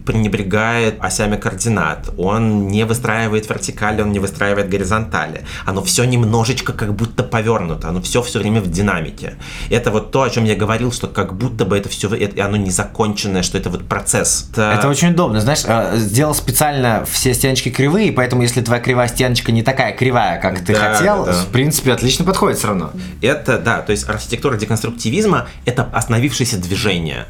пренебрегает 0.05 0.97
осями 0.99 1.37
координат. 1.37 2.09
Он 2.17 2.67
не 2.67 2.83
выстраивает 2.83 3.49
вертикали, 3.49 4.01
он 4.01 4.11
не 4.11 4.19
выстраивает 4.19 4.69
горизонтали. 4.69 5.45
Оно 5.65 5.81
все 5.83 6.03
немножечко 6.03 6.73
как 6.73 6.93
будто 6.93 7.23
повернуто, 7.23 7.89
оно 7.89 8.01
все 8.01 8.21
все 8.21 8.39
время 8.39 8.61
в 8.61 8.69
динамике. 8.69 9.35
Это 9.69 9.91
вот 9.91 10.11
то, 10.11 10.23
о 10.23 10.29
чем 10.29 10.43
я 10.43 10.55
говорил, 10.55 10.91
что 10.91 11.07
как 11.07 11.37
будто 11.37 11.65
бы 11.65 11.77
это 11.77 11.87
все, 11.87 12.13
это, 12.13 12.45
оно 12.45 12.57
незаконченное, 12.57 13.43
что 13.43 13.57
это 13.57 13.69
вот 13.69 13.87
процесс. 13.87 14.49
Это... 14.51 14.75
это 14.77 14.89
очень 14.89 15.11
удобно, 15.11 15.39
знаешь, 15.39 15.63
э, 15.65 15.97
сделал 15.97 16.35
специально 16.35 17.05
все 17.09 17.33
стеночки 17.33 17.69
кривые, 17.69 18.11
поэтому 18.11 18.41
если 18.41 18.61
твоя 18.61 18.81
кривая 18.81 19.07
стеночка 19.07 19.51
не 19.51 19.63
такая 19.63 19.93
кривая, 19.93 20.39
как 20.41 20.59
ты 20.59 20.73
да, 20.73 20.93
хотел, 20.93 21.25
да. 21.25 21.31
в 21.31 21.47
принципе, 21.47 21.93
отлично 21.93 22.24
подходит 22.25 22.57
все 22.57 22.67
равно. 22.67 22.91
Это, 23.21 23.57
да, 23.57 23.81
то 23.81 23.91
есть 23.91 24.07
архитектура 24.09 24.57
деконструктивизма– 24.57 25.47
это 25.65 25.83
остановившееся 25.83 26.57
движение 26.57 27.27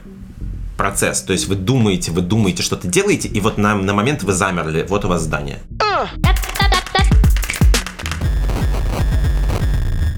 процесс. 0.78 1.22
То 1.22 1.34
есть 1.34 1.48
вы 1.48 1.56
думаете, 1.56 2.12
вы 2.12 2.22
думаете, 2.22 2.64
что-то 2.64 2.88
делаете, 2.88 3.28
и 3.28 3.40
вот 3.40 3.58
на, 3.58 3.76
на 3.76 3.94
момент 3.94 4.24
вы 4.24 4.34
замерли, 4.34 4.86
вот 4.88 5.06
у 5.06 5.08
вас 5.08 5.22
здание. 5.22 5.60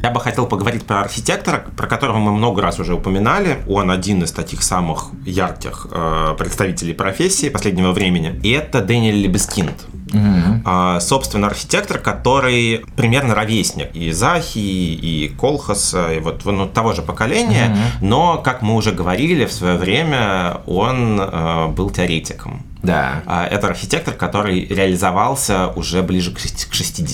Я 0.07 0.13
бы 0.13 0.21
хотел 0.21 0.45
поговорить 0.45 0.85
про 0.85 1.01
архитектора, 1.01 1.65
про 1.75 1.85
которого 1.85 2.17
мы 2.19 2.31
много 2.31 2.61
раз 2.61 2.79
уже 2.79 2.93
упоминали. 2.93 3.57
Он 3.67 3.91
один 3.91 4.23
из 4.23 4.31
таких 4.31 4.63
самых 4.63 5.07
ярких 5.25 5.87
э, 5.91 6.33
представителей 6.39 6.93
профессии 6.93 7.49
последнего 7.49 7.91
времени. 7.91 8.39
И 8.41 8.51
это 8.51 8.79
Дэниэль 8.81 9.17
Лебескинд. 9.17 9.73
Угу. 10.13 10.61
А, 10.63 11.01
собственно, 11.01 11.47
архитектор, 11.47 11.99
который 11.99 12.85
примерно 12.95 13.35
ровесник 13.35 13.93
и 13.93 14.11
Захи, 14.11 14.93
и 14.95 15.27
Колхаса, 15.27 16.13
и 16.13 16.21
вот 16.21 16.45
ну, 16.45 16.67
того 16.67 16.93
же 16.93 17.01
поколения, 17.01 17.71
угу. 17.71 18.07
но, 18.07 18.37
как 18.37 18.61
мы 18.61 18.75
уже 18.75 18.93
говорили, 18.93 19.45
в 19.45 19.51
свое 19.51 19.75
время 19.75 20.61
он 20.67 21.19
э, 21.19 21.67
был 21.67 21.89
теоретиком. 21.89 22.63
Да. 22.81 23.23
А, 23.25 23.45
это 23.45 23.67
архитектор, 23.67 24.13
который 24.13 24.65
реализовался 24.67 25.67
уже 25.75 26.01
ближе 26.01 26.33
к 26.33 26.39
60 26.39 27.05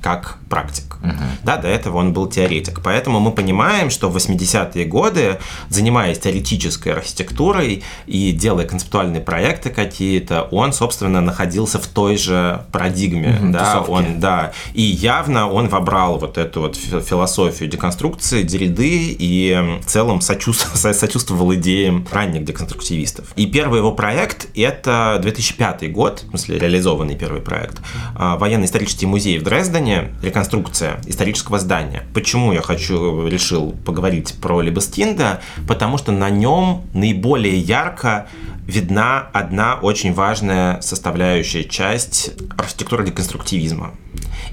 как 0.00 0.38
практик. 0.48 0.96
Угу. 1.02 1.12
Да, 1.42 1.56
до 1.56 1.68
этого 1.68 1.98
он 1.98 2.12
был 2.12 2.28
теоретик. 2.28 2.80
Поэтому 2.82 3.20
мы 3.20 3.32
понимаем, 3.32 3.90
что 3.90 4.08
в 4.08 4.16
80-е 4.16 4.84
годы, 4.84 5.38
занимаясь 5.68 6.18
теоретической 6.18 6.92
архитектурой 6.92 7.82
и 8.06 8.32
делая 8.32 8.66
концептуальные 8.66 9.20
проекты 9.20 9.70
какие-то, 9.70 10.42
он, 10.50 10.72
собственно, 10.72 11.20
находился 11.20 11.78
в 11.78 11.86
той 11.86 12.16
же 12.16 12.64
парадигме. 12.72 13.38
Угу, 13.40 13.52
да, 13.52 13.84
он, 13.86 14.20
да. 14.20 14.52
И 14.74 14.82
явно 14.82 15.50
он 15.50 15.68
вобрал 15.68 16.18
вот 16.18 16.38
эту 16.38 16.62
вот 16.62 16.76
философию 16.76 17.68
деконструкции, 17.68 18.42
Дериды 18.42 19.16
и 19.18 19.78
в 19.82 19.86
целом 19.86 20.20
сочувствовал, 20.20 20.76
сочувствовал 20.94 21.54
идеям 21.54 22.06
ранних 22.10 22.44
деконструктивистов. 22.44 23.32
И 23.36 23.46
первый 23.46 23.78
его 23.78 23.92
проект– 23.92 24.48
это 24.54 25.18
2005 25.20 25.92
год, 25.92 26.22
в 26.26 26.30
смысле 26.30 26.58
реализованный 26.58 27.16
первый 27.16 27.40
проект, 27.40 27.80
а, 28.14 28.36
военно-исторический 28.36 29.06
музей 29.06 29.38
в 29.38 29.42
Дрездене, 29.42 29.95
плане 29.96 30.12
реконструкция 30.22 31.00
исторического 31.06 31.58
здания. 31.58 32.02
Почему 32.14 32.52
я 32.52 32.62
хочу, 32.62 33.26
решил 33.28 33.72
поговорить 33.84 34.34
про 34.40 34.60
Либестинда? 34.60 35.40
Потому 35.66 35.98
что 35.98 36.12
на 36.12 36.30
нем 36.30 36.82
наиболее 36.94 37.58
ярко 37.58 38.26
видна 38.66 39.28
одна 39.32 39.76
очень 39.80 40.12
важная 40.12 40.80
составляющая 40.80 41.64
часть 41.64 42.32
архитектуры 42.58 43.06
деконструктивизма. 43.06 43.92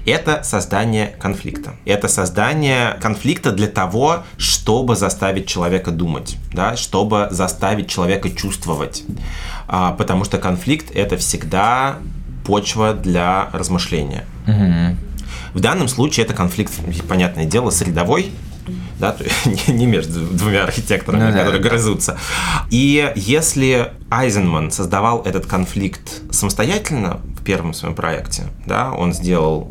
Это 0.06 0.42
создание 0.42 1.14
конфликта. 1.18 1.74
Это 1.86 2.08
создание 2.08 2.96
конфликта 3.00 3.52
для 3.52 3.68
того, 3.68 4.22
чтобы 4.36 4.96
заставить 4.96 5.46
человека 5.46 5.90
думать, 5.90 6.36
да, 6.52 6.76
чтобы 6.76 7.28
заставить 7.30 7.88
человека 7.88 8.30
чувствовать. 8.30 9.02
А, 9.66 9.92
потому 9.92 10.24
что 10.24 10.38
конфликт 10.38 10.94
это 10.94 11.16
всегда 11.16 11.96
почва 12.44 12.92
для 12.92 13.48
размышления. 13.52 14.24
Угу. 14.46 14.96
В 15.54 15.60
данном 15.60 15.88
случае 15.88 16.26
это 16.26 16.34
конфликт, 16.34 16.72
понятное 17.08 17.46
дело, 17.46 17.70
средовой, 17.70 18.30
да, 18.98 19.16
не 19.66 19.86
между 19.86 20.20
двумя 20.20 20.64
архитекторами, 20.64 21.30
ну, 21.30 21.32
которые 21.32 21.62
да. 21.62 21.68
грызутся. 21.68 22.18
И 22.70 23.12
если 23.16 23.92
Айзенман 24.10 24.70
создавал 24.70 25.22
этот 25.22 25.46
конфликт 25.46 26.22
самостоятельно 26.30 27.20
в 27.38 27.44
первом 27.44 27.72
своем 27.72 27.94
проекте, 27.94 28.44
да, 28.66 28.92
он 28.92 29.12
сделал 29.12 29.70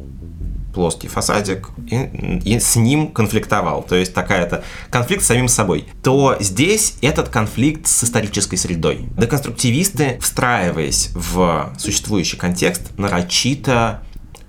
плоский 0.74 1.08
фасадик 1.08 1.70
и, 1.90 2.40
и 2.46 2.60
с 2.60 2.76
ним 2.76 3.12
конфликтовал. 3.12 3.84
То 3.84 3.96
есть 3.96 4.14
такая-то 4.14 4.64
конфликт 4.90 5.24
с 5.24 5.28
самим 5.28 5.48
собой. 5.48 5.86
То 6.02 6.36
здесь 6.40 6.96
этот 7.02 7.30
конфликт 7.30 7.88
с 7.88 8.04
исторической 8.04 8.56
средой. 8.56 9.08
Деконструктивисты, 9.18 10.18
встраиваясь 10.20 11.12
в 11.14 11.74
существующий 11.78 12.38
контекст, 12.38 12.98
нарочито 12.98 14.02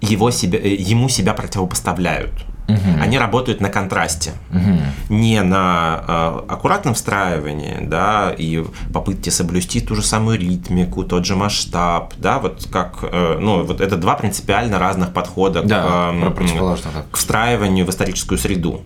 его 0.04 0.30
себя, 0.30 0.58
э, 0.58 0.74
ему 0.74 1.08
себя 1.08 1.34
противопоставляют. 1.34 2.32
Угу. 2.66 3.02
Они 3.02 3.18
работают 3.18 3.60
на 3.60 3.68
контрасте, 3.68 4.32
угу. 4.50 4.78
не 5.10 5.42
на 5.42 6.02
э, 6.06 6.40
аккуратном 6.48 6.94
встраивании, 6.94 7.78
да, 7.82 8.34
и 8.36 8.64
попытке 8.92 9.30
соблюсти 9.30 9.80
ту 9.80 9.94
же 9.94 10.02
самую 10.02 10.38
ритмику, 10.38 11.04
тот 11.04 11.26
же 11.26 11.36
масштаб, 11.36 12.14
да, 12.16 12.38
вот 12.38 12.66
как, 12.72 13.00
э, 13.02 13.38
ну, 13.38 13.64
вот 13.64 13.82
это 13.82 13.96
два 13.96 14.14
принципиально 14.14 14.78
разных 14.78 15.12
подхода 15.12 15.62
да, 15.62 16.10
к, 16.10 16.14
э, 16.14 17.02
к 17.10 17.16
встраиванию 17.16 17.84
в 17.84 17.90
историческую 17.90 18.38
среду. 18.38 18.80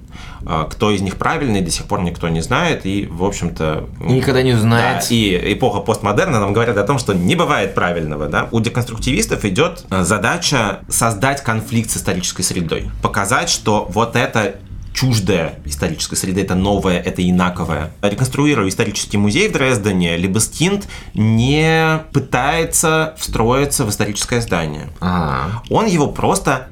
Э, 0.47 0.67
кто 0.71 0.91
из 0.91 1.01
них 1.01 1.17
правильный, 1.17 1.61
до 1.61 1.71
сих 1.71 1.87
пор 1.87 2.03
никто 2.03 2.29
не 2.29 2.41
знает, 2.41 2.87
и, 2.87 3.07
в 3.11 3.25
общем-то... 3.25 3.89
Никогда 4.01 4.43
не 4.43 4.53
узнает. 4.53 5.01
Да, 5.09 5.15
и 5.15 5.53
эпоха 5.55 5.81
постмодерна 5.81 6.41
нам 6.41 6.53
говорят 6.53 6.77
о 6.77 6.85
том, 6.85 6.99
что 6.99 7.15
не 7.15 7.35
бывает 7.35 7.75
правильного, 7.75 8.29
да. 8.29 8.49
У 8.51 8.61
деконструктивистов 8.61 9.45
идет 9.45 9.85
э, 9.91 10.03
задача 10.05 10.81
создать 10.89 11.43
конфликт 11.43 11.91
с 11.91 11.97
исторической 11.97 12.43
средой, 12.43 12.91
показать, 13.03 13.51
что 13.51 13.87
вот 13.91 14.17
это 14.17 14.57
чуждая 14.99 15.61
исторической 15.65 16.17
среды, 16.17 16.43
это 16.43 16.57
новое, 16.57 16.99
это 16.99 17.23
инаковое. 17.29 17.93
Реконструируя 18.03 18.69
исторический 18.69 19.17
музей 19.17 19.49
в 19.49 19.53
Дрездене, 19.53 20.17
Либестинд 20.17 20.89
не 21.15 22.01
пытается 22.13 23.15
встроиться 23.17 23.85
в 23.85 23.91
историческое 23.91 24.41
здание. 24.41 24.89
Ага. 24.99 25.63
Он 25.71 25.87
его 25.87 26.09
просто 26.09 26.67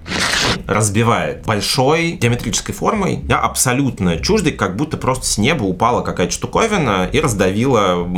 разбивает 0.66 1.44
большой 1.46 2.12
геометрической 2.12 2.74
формой, 2.74 3.20
я 3.28 3.38
абсолютно 3.38 4.18
чуждый, 4.18 4.50
как 4.50 4.74
будто 4.74 4.96
просто 4.96 5.24
с 5.26 5.38
неба 5.38 5.62
упала 5.62 6.02
какая-то 6.02 6.32
штуковина 6.32 7.08
и 7.12 7.20
раздавила 7.20 8.08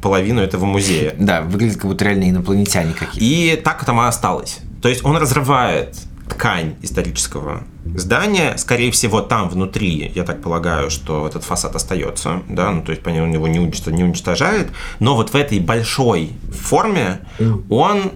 половину 0.00 0.40
этого 0.40 0.66
музея. 0.66 1.16
Да, 1.18 1.42
выглядит 1.42 1.78
как 1.78 1.86
будто 1.86 2.04
реально 2.04 2.30
инопланетяне 2.30 2.92
какие-то. 2.92 3.18
И 3.20 3.60
так 3.60 3.84
там 3.84 4.00
и 4.00 4.04
осталось. 4.04 4.58
То 4.80 4.88
есть 4.88 5.04
он 5.04 5.16
разрывает 5.16 5.96
ткань 6.28 6.76
исторического 6.82 7.64
здания. 7.96 8.56
Скорее 8.56 8.90
всего, 8.90 9.20
там 9.20 9.48
внутри, 9.48 10.12
я 10.14 10.24
так 10.24 10.42
полагаю, 10.42 10.90
что 10.90 11.26
этот 11.26 11.44
фасад 11.44 11.74
остается, 11.76 12.42
да, 12.48 12.70
ну, 12.70 12.82
то 12.82 12.90
есть, 12.90 13.02
понятно, 13.02 13.28
он 13.28 13.34
его 13.34 13.48
не, 13.48 13.58
уничтожает, 13.58 13.98
не 13.98 14.04
уничтожает, 14.04 14.68
но 15.00 15.16
вот 15.16 15.30
в 15.30 15.36
этой 15.36 15.60
большой 15.60 16.32
форме 16.52 17.20
он 17.68 18.12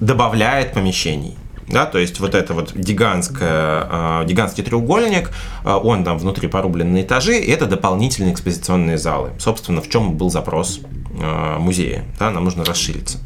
добавляет 0.00 0.72
помещений. 0.72 1.36
Да, 1.68 1.86
то 1.86 1.98
есть 1.98 2.20
вот 2.20 2.34
это 2.34 2.52
вот 2.52 2.74
гигантское, 2.74 3.88
э, 3.90 4.24
гигантский 4.26 4.62
треугольник, 4.62 5.30
э, 5.64 5.72
он 5.72 6.04
там 6.04 6.18
внутри 6.18 6.48
порублен 6.48 6.92
на 6.92 7.02
этажи, 7.02 7.38
и 7.38 7.50
это 7.50 7.66
дополнительные 7.66 8.34
экспозиционные 8.34 8.98
залы. 8.98 9.30
Собственно, 9.38 9.80
в 9.80 9.88
чем 9.88 10.16
был 10.18 10.28
запрос 10.28 10.80
э, 11.18 11.56
музея, 11.58 12.04
да, 12.18 12.30
нам 12.30 12.44
нужно 12.44 12.64
расшириться. 12.64 13.18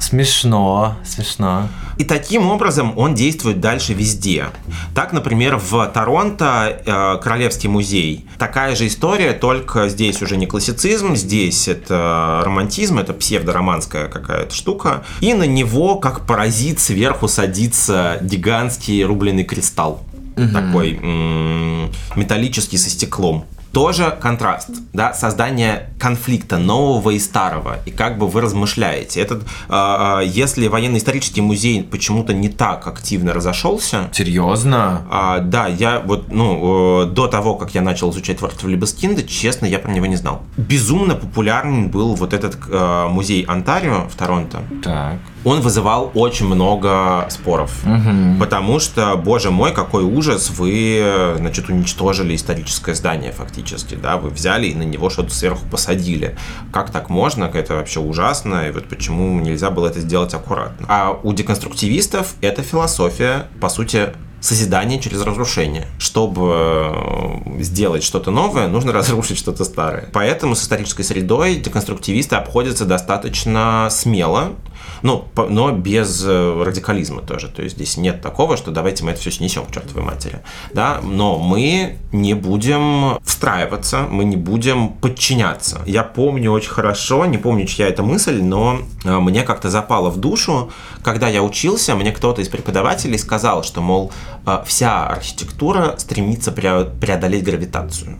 Смешно, 0.00 0.96
смешно. 1.04 1.68
И 1.98 2.04
таким 2.04 2.50
образом 2.50 2.96
он 2.96 3.14
действует 3.14 3.60
дальше 3.60 3.94
везде. 3.94 4.46
Так, 4.94 5.12
например, 5.12 5.56
в 5.56 5.86
Торонто 5.86 6.82
э, 6.84 7.18
Королевский 7.22 7.68
музей. 7.68 8.26
Такая 8.38 8.76
же 8.76 8.86
история, 8.86 9.32
только 9.32 9.88
здесь 9.88 10.20
уже 10.22 10.36
не 10.36 10.46
классицизм, 10.46 11.16
здесь 11.16 11.68
это 11.68 12.42
романтизм, 12.44 12.98
это 12.98 13.12
псевдороманская 13.14 14.08
какая-то 14.08 14.54
штука. 14.54 15.04
И 15.20 15.32
на 15.32 15.44
него, 15.44 15.96
как 15.96 16.26
паразит, 16.26 16.78
сверху 16.80 17.28
садится 17.28 18.18
гигантский 18.20 19.02
рубленый 19.04 19.44
кристалл. 19.44 20.02
Угу. 20.36 20.48
Такой 20.52 20.98
м- 21.02 21.90
металлический 22.14 22.76
со 22.76 22.90
стеклом 22.90 23.46
тоже 23.76 24.16
контраст, 24.22 24.70
да, 24.94 25.12
создание 25.12 25.90
конфликта 25.98 26.56
нового 26.56 27.10
и 27.10 27.18
старого, 27.18 27.76
и 27.84 27.90
как 27.90 28.16
бы 28.16 28.26
вы 28.26 28.40
размышляете. 28.40 29.20
Этот, 29.20 29.42
э, 29.68 30.22
если 30.24 30.66
военно-исторический 30.68 31.42
музей 31.42 31.82
почему-то 31.82 32.32
не 32.32 32.48
так 32.48 32.86
активно 32.86 33.34
разошелся. 33.34 34.08
Серьезно? 34.12 35.02
Э, 35.12 35.40
да, 35.42 35.66
я 35.66 36.00
вот, 36.00 36.32
ну, 36.32 37.02
э, 37.02 37.06
до 37.10 37.26
того, 37.26 37.54
как 37.56 37.74
я 37.74 37.82
начал 37.82 38.10
изучать 38.12 38.38
творчество 38.38 38.66
Либескинда, 38.66 39.22
честно, 39.24 39.66
я 39.66 39.78
про 39.78 39.92
него 39.92 40.06
не 40.06 40.16
знал. 40.16 40.40
Безумно 40.56 41.14
популярен 41.14 41.90
был 41.90 42.14
вот 42.14 42.32
этот 42.32 42.56
э, 42.70 43.08
музей 43.10 43.42
Онтарио 43.42 44.08
в 44.08 44.14
Торонто. 44.14 44.62
Так 44.82 45.18
он 45.46 45.60
вызывал 45.60 46.10
очень 46.14 46.46
много 46.46 47.24
споров. 47.30 47.70
Угу. 47.84 48.40
Потому 48.40 48.80
что, 48.80 49.14
боже 49.16 49.52
мой, 49.52 49.72
какой 49.72 50.02
ужас, 50.02 50.50
вы, 50.50 51.34
значит, 51.36 51.68
уничтожили 51.68 52.34
историческое 52.34 52.96
здание 52.96 53.30
фактически, 53.30 53.94
да, 53.94 54.16
вы 54.16 54.30
взяли 54.30 54.66
и 54.66 54.74
на 54.74 54.82
него 54.82 55.08
что-то 55.08 55.32
сверху 55.32 55.64
посадили. 55.70 56.36
Как 56.72 56.90
так 56.90 57.10
можно? 57.10 57.44
Это 57.44 57.74
вообще 57.74 58.00
ужасно, 58.00 58.66
и 58.66 58.72
вот 58.72 58.88
почему 58.88 59.38
нельзя 59.38 59.70
было 59.70 59.86
это 59.86 60.00
сделать 60.00 60.34
аккуратно. 60.34 60.84
А 60.88 61.16
у 61.22 61.32
деконструктивистов 61.32 62.34
эта 62.40 62.62
философия, 62.62 63.46
по 63.60 63.68
сути, 63.68 64.08
созидание 64.40 65.00
через 65.00 65.22
разрушение. 65.22 65.86
Чтобы 65.98 66.52
э, 66.54 67.62
сделать 67.62 68.02
что-то 68.02 68.30
новое, 68.30 68.68
нужно 68.68 68.92
разрушить 68.92 69.38
что-то 69.38 69.64
старое. 69.64 70.08
Поэтому 70.12 70.54
с 70.54 70.62
исторической 70.62 71.02
средой 71.02 71.56
деконструктивисты 71.56 72.36
обходятся 72.36 72.84
достаточно 72.84 73.88
смело, 73.90 74.54
но, 75.02 75.26
но 75.48 75.72
без 75.72 76.24
э, 76.24 76.62
радикализма 76.62 77.22
тоже. 77.22 77.48
То 77.48 77.62
есть 77.62 77.76
здесь 77.76 77.96
нет 77.96 78.20
такого, 78.20 78.56
что 78.56 78.70
давайте 78.70 79.04
мы 79.04 79.12
это 79.12 79.20
все 79.20 79.30
снесем 79.30 79.64
к 79.64 79.72
чертовой 79.72 80.02
матери. 80.02 80.40
Да? 80.72 81.00
Но 81.02 81.38
мы 81.38 81.98
не 82.12 82.34
будем 82.34 83.18
встраиваться, 83.24 84.06
мы 84.10 84.24
не 84.24 84.36
будем 84.36 84.88
подчиняться. 84.88 85.80
Я 85.86 86.02
помню 86.02 86.52
очень 86.52 86.70
хорошо, 86.70 87.26
не 87.26 87.38
помню, 87.38 87.66
чья 87.66 87.88
это 87.88 88.02
мысль, 88.02 88.42
но 88.42 88.80
э, 89.04 89.18
мне 89.18 89.42
как-то 89.42 89.70
запало 89.70 90.10
в 90.10 90.18
душу, 90.18 90.70
когда 91.02 91.28
я 91.28 91.42
учился, 91.42 91.94
мне 91.94 92.12
кто-то 92.12 92.42
из 92.42 92.48
преподавателей 92.48 93.18
сказал, 93.18 93.62
что, 93.62 93.80
мол, 93.80 94.12
э, 94.46 94.62
вся 94.66 95.06
архитектура 95.06 95.94
стремится 95.98 96.52
преодолеть 96.52 97.44
гравитацию. 97.44 98.18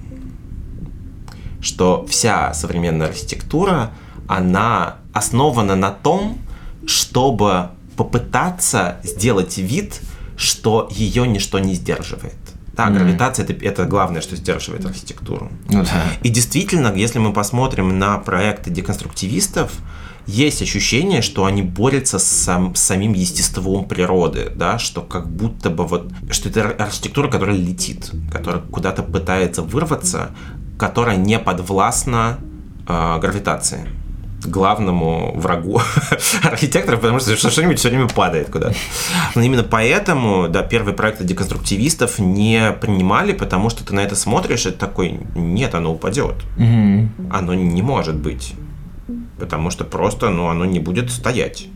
Что 1.60 2.06
вся 2.08 2.54
современная 2.54 3.08
архитектура, 3.08 3.90
она 4.28 4.96
основана 5.12 5.76
на 5.76 5.90
том, 5.90 6.38
чтобы 6.86 7.70
попытаться 7.96 8.98
сделать 9.02 9.58
вид, 9.58 10.00
что 10.36 10.88
ее 10.90 11.26
ничто 11.26 11.58
не 11.58 11.74
сдерживает. 11.74 12.34
Да, 12.74 12.88
mm-hmm. 12.88 12.94
гравитация 12.94 13.44
это, 13.44 13.64
это 13.64 13.84
главное, 13.86 14.20
что 14.20 14.36
сдерживает 14.36 14.84
архитектуру. 14.84 15.50
Ну, 15.70 15.82
да. 15.82 16.04
И 16.22 16.28
действительно, 16.28 16.92
если 16.94 17.18
мы 17.18 17.32
посмотрим 17.32 17.98
на 17.98 18.18
проекты 18.18 18.70
деконструктивистов, 18.70 19.72
есть 20.26 20.60
ощущение, 20.60 21.22
что 21.22 21.46
они 21.46 21.62
борются 21.62 22.18
с, 22.18 22.24
сам, 22.24 22.74
с 22.74 22.82
самим 22.82 23.12
естеством 23.14 23.86
природы, 23.86 24.52
да, 24.54 24.78
что 24.78 25.00
как 25.00 25.30
будто 25.30 25.70
бы 25.70 25.86
вот, 25.86 26.12
что 26.30 26.48
это 26.48 26.70
архитектура, 26.70 27.28
которая 27.28 27.56
летит, 27.56 28.10
которая 28.30 28.60
куда-то 28.60 29.02
пытается 29.02 29.62
вырваться, 29.62 30.32
которая 30.78 31.16
не 31.16 31.38
подвластна 31.38 32.38
э, 32.86 33.18
гравитации 33.20 33.86
главному 34.44 35.32
врагу 35.36 35.80
архитекторов, 36.42 37.00
потому 37.00 37.20
что 37.20 37.36
что-нибудь 37.36 37.78
все 37.78 37.88
время 37.88 38.08
падает 38.08 38.50
куда-то. 38.50 38.76
Но 39.34 39.42
именно 39.42 39.62
поэтому, 39.62 40.48
да, 40.48 40.62
первые 40.62 40.94
проекты 40.94 41.24
деконструктивистов 41.24 42.18
не 42.18 42.72
принимали, 42.80 43.32
потому 43.32 43.70
что 43.70 43.84
ты 43.84 43.94
на 43.94 44.00
это 44.00 44.16
смотришь 44.16 44.66
и 44.66 44.70
такой, 44.70 45.20
нет, 45.34 45.74
оно 45.74 45.92
упадет. 45.92 46.36
Оно 47.30 47.54
не 47.54 47.82
может 47.82 48.16
быть. 48.16 48.54
Потому 49.38 49.70
что 49.70 49.84
просто, 49.84 50.30
ну, 50.30 50.48
оно 50.48 50.64
не 50.64 50.80
будет 50.80 51.10
стоять. 51.10 51.68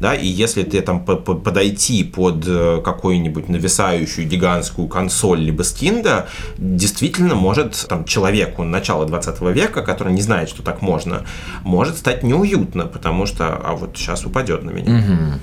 Да, 0.00 0.14
и 0.14 0.26
если 0.26 0.62
ты 0.62 0.80
там 0.80 1.04
подойти 1.04 2.04
под 2.04 2.44
э, 2.46 2.80
какую-нибудь 2.84 3.48
нависающую 3.48 4.26
гигантскую 4.26 4.88
консоль 4.88 5.40
либо 5.40 5.62
скинда, 5.62 6.28
действительно 6.58 7.34
может 7.34 7.86
там 7.88 8.04
человеку 8.04 8.64
начала 8.64 9.06
20 9.06 9.40
века, 9.54 9.82
который 9.82 10.12
не 10.12 10.22
знает, 10.22 10.48
что 10.48 10.62
так 10.62 10.82
можно, 10.82 11.22
может 11.62 11.98
стать 11.98 12.22
неуютно, 12.22 12.86
потому 12.86 13.26
что, 13.26 13.56
а 13.56 13.74
вот 13.74 13.96
сейчас 13.96 14.24
упадет 14.24 14.62
на 14.62 14.70
меня. 14.70 14.98
Угу. 14.98 15.40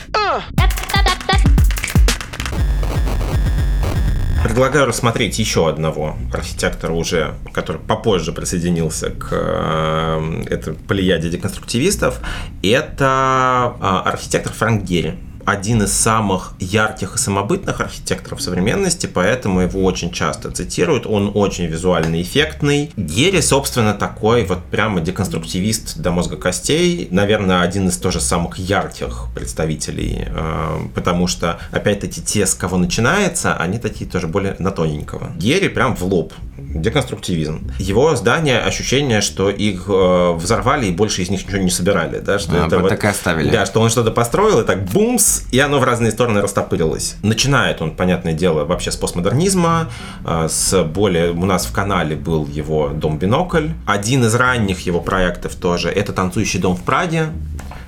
Предлагаю 4.44 4.86
рассмотреть 4.86 5.38
еще 5.38 5.68
одного 5.68 6.16
архитектора 6.34 6.94
уже, 6.94 7.34
который 7.52 7.82
попозже 7.82 8.32
присоединился 8.32 9.10
к 9.10 9.28
э, 9.32 10.44
этой 10.50 10.74
плеяде 10.76 11.30
деконструктивистов. 11.30 12.22
Это 12.64 13.76
э, 13.80 13.86
архитектор 14.10 14.54
Франк 14.54 14.84
Герри 14.84 15.16
один 15.50 15.84
из 15.84 15.94
самых 15.94 16.54
ярких 16.60 17.16
и 17.16 17.18
самобытных 17.18 17.82
архитекторов 17.82 18.42
современности, 18.42 19.08
поэтому 19.08 19.62
его 19.62 19.84
очень 19.84 20.12
часто 20.12 20.52
цитируют. 20.52 21.06
Он 21.08 21.32
очень 21.34 21.66
визуально 21.66 22.22
эффектный. 22.22 22.92
Герри, 22.96 23.42
собственно, 23.42 23.94
такой 23.94 24.46
вот 24.46 24.64
прямо 24.66 25.02
деконструктивист 25.02 25.98
до 25.98 26.12
мозга 26.12 26.38
костей. 26.38 27.08
Наверное, 27.12 27.62
один 27.62 27.88
из 27.88 27.98
тоже 27.98 28.22
самых 28.22 28.58
ярких 28.58 29.28
представителей, 29.34 30.28
э, 30.28 30.80
потому 30.94 31.28
что, 31.28 31.60
опять-таки, 31.72 32.22
те, 32.22 32.46
с 32.46 32.54
кого 32.54 32.78
начинается, 32.78 33.56
они 33.56 33.80
такие 33.80 34.10
тоже 34.10 34.28
более 34.28 34.56
на 34.60 34.72
тоненького. 34.72 35.32
Герри 35.36 35.70
прям 35.70 35.96
в 35.96 36.04
лоб 36.04 36.34
деконструктивизм. 36.58 37.72
Его 37.80 38.16
здание 38.16 38.60
ощущение, 38.60 39.22
что 39.22 39.50
их 39.50 39.86
э, 39.88 40.34
взорвали 40.34 40.88
и 40.88 40.92
больше 40.92 41.22
из 41.22 41.30
них 41.30 41.46
ничего 41.46 41.62
не 41.62 41.70
собирали, 41.70 42.20
да, 42.20 42.40
что 42.40 42.64
а, 42.64 42.68
это 42.68 42.80
вот, 42.80 42.90
так 42.90 43.04
и 43.04 43.08
оставили. 43.08 43.50
Да, 43.50 43.66
что 43.66 43.82
он 43.82 43.90
что-то 43.90 44.12
построил 44.12 44.62
и 44.62 44.66
так 44.66 44.86
бумс, 44.86 45.39
и 45.52 45.60
оно 45.60 45.80
в 45.80 45.84
разные 45.84 46.12
стороны 46.12 46.42
растопырилось. 46.42 47.16
Начинает 47.24 47.82
он, 47.82 47.96
понятное 47.96 48.34
дело, 48.34 48.66
вообще 48.66 48.92
с 48.92 48.96
постмодернизма, 48.96 49.90
э, 50.26 50.48
с 50.50 50.84
более 50.84 51.32
у 51.32 51.46
нас 51.46 51.66
в 51.66 51.72
канале 51.72 52.16
был 52.16 52.46
его 52.48 52.90
дом 52.90 53.18
бинокль. 53.18 53.70
Один 53.86 54.26
из 54.26 54.36
ранних 54.36 54.82
его 54.82 55.02
проектов 55.02 55.56
тоже 55.56 55.90
это 55.90 56.14
танцующий 56.14 56.60
дом 56.60 56.76
в 56.76 56.84
Праге, 56.84 57.30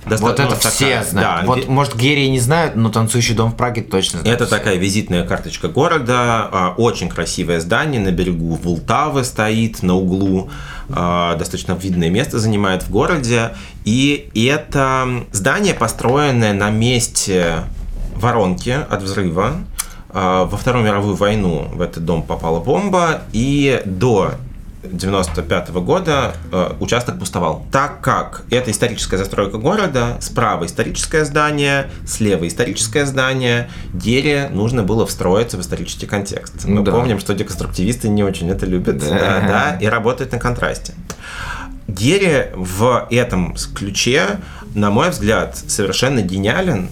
вот 0.05 0.39
это 0.39 0.55
такая, 0.55 0.71
все 0.71 1.03
знают. 1.03 1.41
Да, 1.41 1.45
вот, 1.45 1.67
может, 1.67 1.95
Герии 1.95 2.27
не 2.27 2.39
знают, 2.39 2.75
но 2.75 2.89
танцующий 2.89 3.35
дом 3.35 3.51
в 3.51 3.55
Праге 3.55 3.81
точно 3.81 4.21
знают. 4.21 4.35
Это 4.35 4.47
все. 4.47 4.57
такая 4.57 4.75
визитная 4.77 5.25
карточка 5.25 5.67
города. 5.67 6.49
А, 6.51 6.73
очень 6.77 7.09
красивое 7.09 7.59
здание 7.59 8.01
на 8.01 8.11
берегу 8.11 8.59
Волтавы 8.61 9.23
стоит, 9.23 9.83
на 9.83 9.95
углу. 9.95 10.49
А, 10.89 11.35
достаточно 11.35 11.73
видное 11.73 12.09
место 12.09 12.39
занимает 12.39 12.83
в 12.83 12.89
городе. 12.89 13.51
И 13.85 14.29
это 14.35 15.25
здание, 15.31 15.73
построенное 15.73 16.53
на 16.53 16.69
месте 16.69 17.63
воронки 18.15 18.77
от 18.89 19.03
взрыва. 19.03 19.57
А, 20.09 20.45
во 20.45 20.57
Вторую 20.57 20.83
мировую 20.83 21.15
войну 21.15 21.69
в 21.73 21.81
этот 21.81 22.05
дом 22.05 22.23
попала 22.23 22.59
бомба, 22.59 23.21
и 23.33 23.81
до 23.85 24.33
95 24.83 25.69
-го 25.69 25.81
года 25.81 26.33
э, 26.51 26.73
участок 26.79 27.19
пустовал. 27.19 27.65
Так 27.71 28.01
как 28.01 28.43
это 28.49 28.71
историческая 28.71 29.17
застройка 29.17 29.57
города, 29.57 30.17
справа 30.19 30.65
историческое 30.65 31.25
здание, 31.25 31.89
слева 32.05 32.47
историческое 32.47 33.05
здание, 33.05 33.69
Дере 33.93 34.49
нужно 34.51 34.83
было 34.83 35.05
встроиться 35.05 35.57
в 35.57 35.61
исторический 35.61 36.07
контекст. 36.07 36.65
Мы 36.65 36.81
да. 36.83 36.91
помним, 36.91 37.19
что 37.19 37.33
деконструктивисты 37.33 38.09
не 38.09 38.23
очень 38.23 38.49
это 38.49 38.65
любят, 38.65 38.97
да. 38.97 39.09
Да, 39.09 39.47
да, 39.47 39.77
и 39.79 39.85
работают 39.85 40.31
на 40.31 40.39
контрасте. 40.39 40.93
Дере 41.87 42.51
в 42.55 43.07
этом 43.09 43.55
ключе, 43.75 44.39
на 44.73 44.91
мой 44.91 45.09
взгляд, 45.09 45.57
совершенно 45.57 46.21
гениален, 46.21 46.89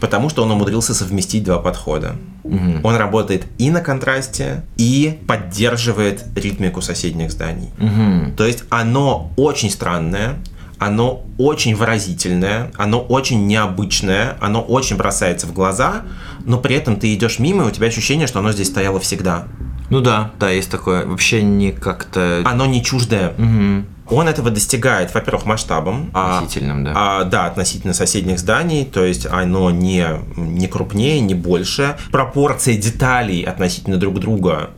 потому 0.00 0.28
что 0.30 0.42
он 0.42 0.50
умудрился 0.50 0.94
совместить 0.94 1.44
два 1.44 1.58
подхода. 1.58 2.16
Угу. 2.42 2.80
Он 2.82 2.96
работает 2.96 3.44
и 3.58 3.70
на 3.70 3.80
контрасте, 3.80 4.64
и 4.76 5.18
поддерживает 5.26 6.24
ритмику 6.34 6.82
соседних 6.82 7.30
зданий. 7.30 7.70
Угу. 7.78 8.36
То 8.36 8.46
есть 8.46 8.64
оно 8.70 9.32
очень 9.36 9.70
странное, 9.70 10.36
оно 10.78 11.24
очень 11.36 11.74
выразительное, 11.74 12.72
оно 12.76 13.00
очень 13.00 13.46
необычное, 13.46 14.36
оно 14.40 14.62
очень 14.62 14.96
бросается 14.96 15.46
в 15.46 15.52
глаза, 15.52 16.02
но 16.46 16.58
при 16.58 16.74
этом 16.74 16.96
ты 16.96 17.14
идешь 17.14 17.38
мимо, 17.38 17.64
и 17.64 17.66
у 17.68 17.70
тебя 17.70 17.88
ощущение, 17.88 18.26
что 18.26 18.38
оно 18.38 18.52
здесь 18.52 18.68
стояло 18.68 18.98
всегда. 18.98 19.46
Ну 19.90 20.00
да, 20.00 20.30
да, 20.38 20.50
есть 20.50 20.70
такое. 20.70 21.04
Вообще 21.04 21.42
не 21.42 21.72
как-то... 21.72 22.42
Оно 22.44 22.64
не 22.64 22.82
чуждое. 22.82 23.34
Угу. 23.36 23.84
Он 24.10 24.28
этого 24.28 24.50
достигает, 24.50 25.14
во-первых, 25.14 25.46
масштабом. 25.46 26.10
А, 26.12 26.38
относительным, 26.38 26.84
да. 26.84 26.92
А, 26.94 27.24
да, 27.24 27.46
относительно 27.46 27.94
соседних 27.94 28.38
зданий, 28.38 28.84
то 28.84 29.04
есть 29.04 29.26
оно 29.26 29.70
не, 29.70 30.06
не 30.36 30.66
крупнее, 30.66 31.20
не 31.20 31.34
больше. 31.34 31.96
Пропорция 32.10 32.76
деталей 32.76 33.42
относительно 33.42 33.96
друг 33.96 34.18
друга 34.20 34.70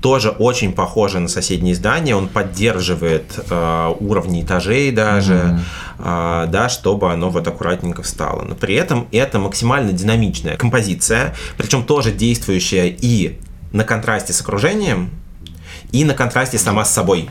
тоже 0.00 0.30
очень 0.30 0.72
похоже 0.72 1.20
на 1.20 1.28
соседние 1.28 1.74
здания. 1.74 2.16
Он 2.16 2.28
поддерживает 2.28 3.38
э, 3.50 3.94
уровни 4.00 4.42
этажей 4.42 4.90
даже, 4.92 5.34
mm-hmm. 5.98 6.44
э, 6.44 6.46
да, 6.50 6.68
чтобы 6.68 7.12
оно 7.12 7.30
вот 7.30 7.46
аккуратненько 7.46 8.02
встало. 8.02 8.42
Но 8.42 8.54
при 8.54 8.74
этом 8.74 9.08
это 9.12 9.38
максимально 9.38 9.92
динамичная 9.92 10.56
композиция, 10.56 11.34
причем 11.56 11.84
тоже 11.84 12.12
действующая 12.12 12.88
и 12.88 13.38
на 13.72 13.84
контрасте 13.84 14.32
с 14.32 14.40
окружением, 14.40 15.10
и 15.92 16.04
на 16.04 16.14
контрасте 16.14 16.58
сама 16.58 16.84
с 16.84 16.92
собой. 16.92 17.28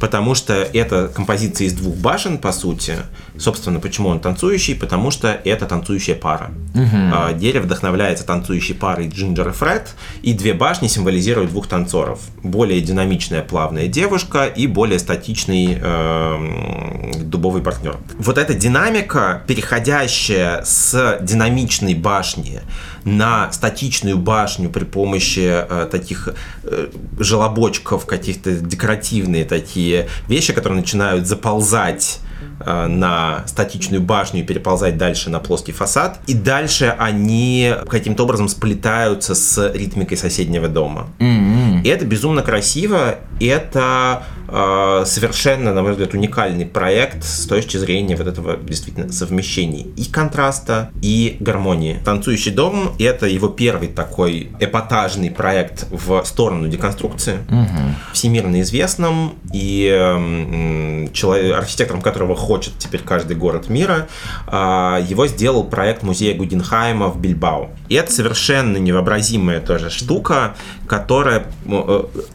Потому 0.00 0.34
что 0.34 0.54
это 0.54 1.08
композиция 1.08 1.66
из 1.66 1.72
двух 1.72 1.96
башен, 1.96 2.38
по 2.38 2.52
сути. 2.52 2.96
Собственно, 3.38 3.80
почему 3.80 4.08
он 4.10 4.20
танцующий? 4.20 4.74
Потому 4.74 5.10
что 5.10 5.28
это 5.28 5.66
танцующая 5.66 6.14
пара. 6.14 6.50
Угу. 6.74 7.38
Дерево 7.38 7.64
вдохновляется 7.64 8.24
танцующей 8.26 8.74
парой 8.74 9.08
Джинджер 9.08 9.48
и 9.48 9.52
Фред, 9.52 9.94
и 10.22 10.34
две 10.34 10.52
башни 10.52 10.88
символизируют 10.88 11.50
двух 11.50 11.66
танцоров. 11.66 12.20
Более 12.42 12.80
динамичная 12.80 13.42
плавная 13.42 13.86
девушка 13.88 14.46
и 14.46 14.66
более 14.66 14.98
статичный 14.98 15.78
э, 15.80 17.12
дубовый 17.22 17.62
партнер. 17.62 17.96
Вот 18.18 18.38
эта 18.38 18.54
динамика, 18.54 19.42
переходящая 19.46 20.62
с 20.62 21.18
динамичной 21.22 21.94
башни 21.94 22.60
на 23.06 23.50
статичную 23.52 24.18
башню 24.18 24.68
при 24.68 24.84
помощи 24.84 25.48
э, 25.48 25.88
таких 25.90 26.28
э, 26.64 26.88
желобочков, 27.18 28.04
каких-то 28.04 28.56
декоративные 28.56 29.44
такие 29.44 30.08
вещи, 30.28 30.52
которые 30.52 30.80
начинают 30.80 31.26
заползать 31.26 32.20
Э, 32.58 32.86
на 32.86 33.42
статичную 33.46 34.02
башню 34.02 34.40
и 34.40 34.42
переползать 34.42 34.96
дальше 34.96 35.28
на 35.28 35.40
плоский 35.40 35.72
фасад. 35.72 36.20
И 36.26 36.32
дальше 36.32 36.94
они 36.98 37.74
каким-то 37.88 38.24
образом 38.24 38.48
сплетаются 38.48 39.34
с 39.34 39.72
ритмикой 39.72 40.16
соседнего 40.16 40.66
дома. 40.66 41.08
Mm-hmm. 41.18 41.65
И 41.84 41.88
это 41.88 42.04
безумно 42.04 42.42
красиво. 42.42 43.16
Это 43.40 44.24
э, 44.48 45.04
совершенно, 45.06 45.72
на 45.72 45.82
мой 45.82 45.92
взгляд, 45.92 46.14
уникальный 46.14 46.66
проект 46.66 47.24
с 47.24 47.46
точки 47.46 47.76
зрения 47.76 48.16
вот 48.16 48.26
этого 48.26 48.56
действительно 48.56 49.12
совмещения 49.12 49.86
и 49.96 50.04
контраста, 50.04 50.90
и 51.02 51.36
гармонии. 51.40 52.00
«Танцующий 52.04 52.52
дом»— 52.52 52.92
это 52.98 53.26
его 53.26 53.48
первый 53.48 53.88
такой 53.88 54.50
эпатажный 54.60 55.30
проект 55.30 55.86
в 55.90 56.24
сторону 56.24 56.68
деконструкции. 56.68 57.38
Mm-hmm. 57.48 57.92
Всемирно 58.12 58.60
известным 58.60 59.34
и 59.52 59.90
э, 59.92 61.08
человек, 61.12 61.56
архитектором 61.56 62.02
которого 62.02 62.36
хочет 62.36 62.74
теперь 62.78 63.00
каждый 63.02 63.36
город 63.36 63.68
мира, 63.68 64.08
а, 64.46 64.98
его 65.00 65.26
сделал 65.26 65.64
проект 65.64 66.02
музея 66.02 66.36
Гуденхайма 66.36 67.08
в 67.08 67.20
Бильбао. 67.20 67.70
И 67.88 67.94
это 67.94 68.12
совершенно 68.12 68.76
невообразимая 68.76 69.60
тоже 69.60 69.90
штука, 69.90 70.54
которая 70.86 71.46
э, 71.65 71.65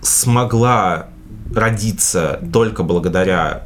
смогла 0.02 1.08
родиться 1.54 2.40
только 2.52 2.84
благодаря 2.84 3.64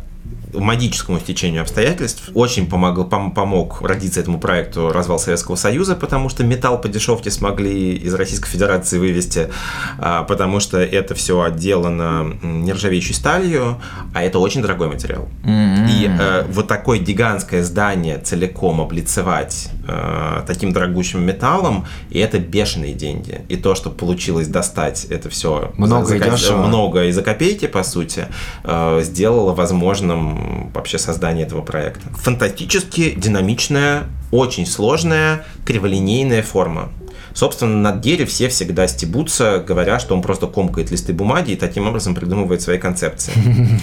магическому 0.59 1.19
стечению 1.19 1.61
обстоятельств. 1.61 2.29
Очень 2.33 2.67
помог, 2.67 3.09
пом, 3.09 3.31
помог 3.31 3.81
родиться 3.81 4.19
этому 4.19 4.39
проекту 4.39 4.89
развал 4.91 5.19
Советского 5.19 5.55
Союза, 5.55 5.95
потому 5.95 6.29
что 6.29 6.43
металл 6.43 6.79
по 6.79 6.87
дешевке 6.87 7.31
смогли 7.31 7.95
из 7.95 8.13
Российской 8.13 8.49
Федерации 8.49 8.97
вывести, 8.97 9.49
а, 9.97 10.23
потому 10.23 10.59
что 10.59 10.77
это 10.79 11.15
все 11.15 11.41
отделано 11.41 12.37
нержавеющей 12.41 13.13
сталью, 13.13 13.81
а 14.13 14.23
это 14.23 14.39
очень 14.39 14.61
дорогой 14.61 14.87
материал. 14.87 15.27
Mm-hmm. 15.43 15.89
И 15.89 16.07
э, 16.07 16.45
вот 16.49 16.67
такое 16.67 16.99
гигантское 16.99 17.63
здание 17.63 18.19
целиком 18.19 18.81
облицевать 18.81 19.69
э, 19.87 20.43
таким 20.47 20.73
дорогущим 20.73 21.23
металлом, 21.23 21.85
и 22.09 22.19
это 22.19 22.39
бешеные 22.39 22.93
деньги. 22.93 23.41
И 23.49 23.57
то, 23.57 23.75
что 23.75 23.89
получилось 23.89 24.47
достать 24.47 25.05
это 25.05 25.29
все 25.29 25.71
много, 25.77 26.05
за, 26.05 26.37
за, 26.37 26.55
много 26.55 27.05
и 27.05 27.11
за 27.11 27.21
копейки, 27.21 27.67
по 27.67 27.83
сути, 27.83 28.27
э, 28.63 29.01
сделало 29.03 29.53
возможным 29.53 30.71
вообще 30.73 30.97
создания 30.97 31.43
этого 31.43 31.61
проекта. 31.61 32.09
Фантастически 32.15 33.13
динамичная, 33.15 34.03
очень 34.31 34.65
сложная, 34.65 35.45
криволинейная 35.65 36.43
форма. 36.43 36.89
Собственно, 37.33 37.75
над 37.75 38.01
Гере 38.01 38.25
все 38.25 38.47
всегда 38.47 38.87
стебутся, 38.87 39.63
говоря, 39.65 39.99
что 39.99 40.15
он 40.15 40.21
просто 40.21 40.47
комкает 40.47 40.89
листы 40.89 41.11
бумаги 41.11 41.51
и 41.51 41.55
таким 41.57 41.85
образом 41.85 42.15
придумывает 42.15 42.61
свои 42.61 42.77
концепции. 42.77 43.33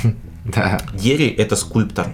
Да. 0.45 0.81
Герри— 0.93 1.29
это 1.39 1.55
скульптор. 1.55 2.09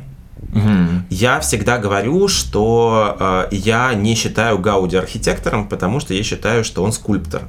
Угу. 0.53 1.05
Я 1.11 1.41
всегда 1.41 1.79
говорю, 1.79 2.29
что 2.29 3.17
э, 3.19 3.49
я 3.51 3.95
не 3.95 4.15
считаю 4.15 4.59
Гауди 4.59 4.97
архитектором, 4.97 5.69
потому 5.69 6.01
что 6.01 6.15
я 6.15 6.23
считаю, 6.23 6.65
что 6.65 6.83
он 6.83 6.93
скульптор. 6.93 7.43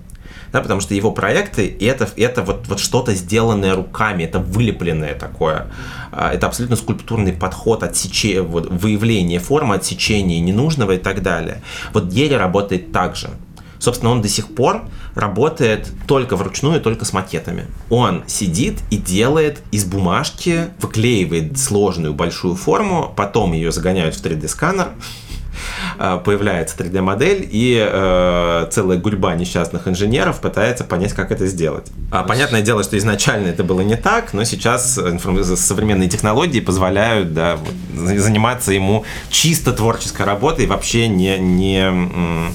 Да, 0.51 0.61
потому 0.61 0.81
что 0.81 0.95
его 0.95 1.11
проекты 1.11 1.77
это, 1.79 2.09
это 2.17 2.41
вот, 2.41 2.67
вот 2.67 2.79
что-то 2.79 3.13
сделанное 3.13 3.75
руками, 3.75 4.23
это 4.23 4.39
вылепленное 4.39 5.13
такое. 5.13 5.67
Э, 6.11 6.31
это 6.33 6.47
абсолютно 6.47 6.75
скульптурный 6.75 7.33
подход 7.33 7.83
отсечения, 7.83 8.41
вот, 8.41 8.67
выявления 8.69 9.39
формы, 9.39 9.75
отсечения 9.75 10.39
ненужного 10.39 10.93
и 10.93 10.97
так 10.97 11.21
далее. 11.21 11.61
Вот 11.93 12.05
Герри 12.05 12.35
работает 12.35 12.91
так 12.91 13.15
же. 13.15 13.29
Собственно, 13.79 14.11
он 14.11 14.21
до 14.21 14.27
сих 14.27 14.53
пор 14.53 14.83
работает 15.15 15.89
только 16.05 16.35
вручную, 16.35 16.81
только 16.81 17.05
с 17.05 17.13
макетами. 17.13 17.65
Он 17.89 18.23
сидит 18.27 18.79
и 18.89 18.97
делает 18.97 19.61
из 19.71 19.85
бумажки, 19.85 20.67
выклеивает 20.79 21.57
сложную 21.57 22.13
большую 22.13 22.55
форму, 22.55 23.11
потом 23.15 23.53
ее 23.53 23.71
загоняют 23.71 24.15
в 24.15 24.23
3D-сканер, 24.23 24.89
э, 25.97 26.19
появляется 26.25 26.75
3D-модель, 26.77 27.47
и 27.49 27.77
э, 27.79 28.67
целая 28.69 28.97
гурьба 28.97 29.35
несчастных 29.35 29.87
инженеров 29.87 30.41
пытается 30.41 30.83
понять, 30.83 31.13
как 31.13 31.31
это 31.31 31.47
сделать. 31.47 31.87
А, 32.11 32.23
понятное 32.23 32.61
дело, 32.61 32.83
что 32.83 32.97
изначально 32.97 33.47
это 33.47 33.63
было 33.63 33.79
не 33.79 33.95
так, 33.95 34.33
но 34.33 34.43
сейчас 34.43 34.99
современные 35.55 36.09
технологии 36.09 36.59
позволяют 36.59 37.33
да, 37.33 37.55
вот, 37.55 37.73
заниматься 38.17 38.73
ему 38.73 39.05
чисто 39.29 39.71
творческой 39.71 40.25
работой, 40.25 40.65
вообще 40.65 41.07
не, 41.07 41.39
не 41.39 42.51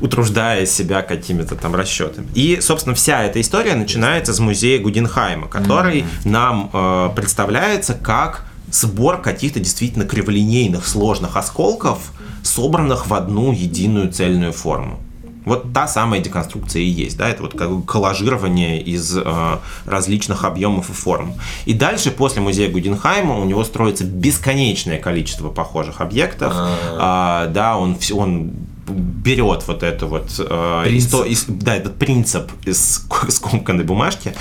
утруждая 0.00 0.66
себя 0.66 1.02
какими-то 1.02 1.56
там 1.56 1.74
расчетами. 1.74 2.28
И, 2.34 2.60
собственно, 2.60 2.94
вся 2.94 3.24
эта 3.24 3.40
история 3.40 3.74
начинается 3.74 4.32
с 4.32 4.38
музея 4.38 4.80
Гуденхайма, 4.80 5.48
который 5.48 6.00
mm-hmm. 6.00 6.28
нам 6.28 6.70
э, 6.72 7.10
представляется 7.14 7.94
как 7.94 8.44
сбор 8.70 9.20
каких-то 9.20 9.60
действительно 9.60 10.04
криволинейных 10.04 10.86
сложных 10.86 11.36
осколков, 11.36 12.12
собранных 12.42 13.06
в 13.06 13.14
одну 13.14 13.52
единую 13.52 14.12
цельную 14.12 14.52
форму. 14.52 15.00
Вот 15.46 15.72
та 15.72 15.86
самая 15.86 16.20
деконструкция 16.20 16.82
и 16.82 16.86
есть, 16.86 17.16
да, 17.16 17.28
это 17.28 17.44
вот 17.44 17.56
как 17.56 17.84
коллажирование 17.84 18.82
из 18.82 19.16
э, 19.16 19.58
различных 19.84 20.44
объемов 20.44 20.90
и 20.90 20.92
форм. 20.92 21.34
И 21.66 21.72
дальше, 21.72 22.10
после 22.10 22.42
музея 22.42 22.68
Гуденхайма, 22.68 23.38
у 23.38 23.44
него 23.44 23.62
строится 23.62 24.02
бесконечное 24.02 24.98
количество 24.98 25.48
похожих 25.50 26.00
объектов, 26.00 26.52
э, 26.52 26.98
да, 26.98 27.76
он, 27.78 27.96
он 28.12 28.50
берет 28.88 29.66
вот 29.66 29.82
это 29.82 30.06
вот 30.06 30.30
э, 30.38 30.84
исто, 30.90 31.24
из, 31.24 31.44
да, 31.48 31.76
этот 31.76 31.96
принцип 31.96 32.50
из 32.64 33.06
скомканной 33.28 33.84
бумажки 33.84 34.34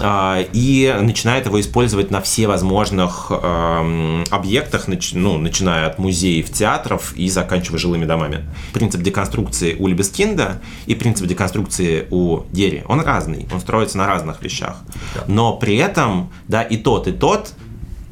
э, 0.00 0.44
и 0.52 0.94
начинает 1.00 1.46
его 1.46 1.60
использовать 1.60 2.10
на 2.10 2.20
все 2.20 2.46
возможных 2.46 3.28
э, 3.30 4.24
объектах, 4.30 4.88
нач, 4.88 5.12
ну, 5.14 5.38
начиная 5.38 5.86
от 5.86 5.98
музеев, 5.98 6.50
театров 6.50 7.14
и 7.16 7.28
заканчивая 7.28 7.78
жилыми 7.78 8.04
домами. 8.04 8.44
Принцип 8.72 9.02
деконструкции 9.02 9.74
у 9.78 9.86
Лебескинда 9.86 10.60
и 10.86 10.94
принцип 10.94 11.26
деконструкции 11.26 12.06
у 12.10 12.42
Дерри, 12.52 12.82
он 12.86 13.00
разный, 13.00 13.48
он 13.52 13.60
строится 13.60 13.98
на 13.98 14.06
разных 14.06 14.42
вещах. 14.42 14.82
Но 15.26 15.56
при 15.56 15.76
этом, 15.76 16.30
да, 16.46 16.62
и 16.62 16.76
тот, 16.76 17.08
и 17.08 17.12
тот, 17.12 17.52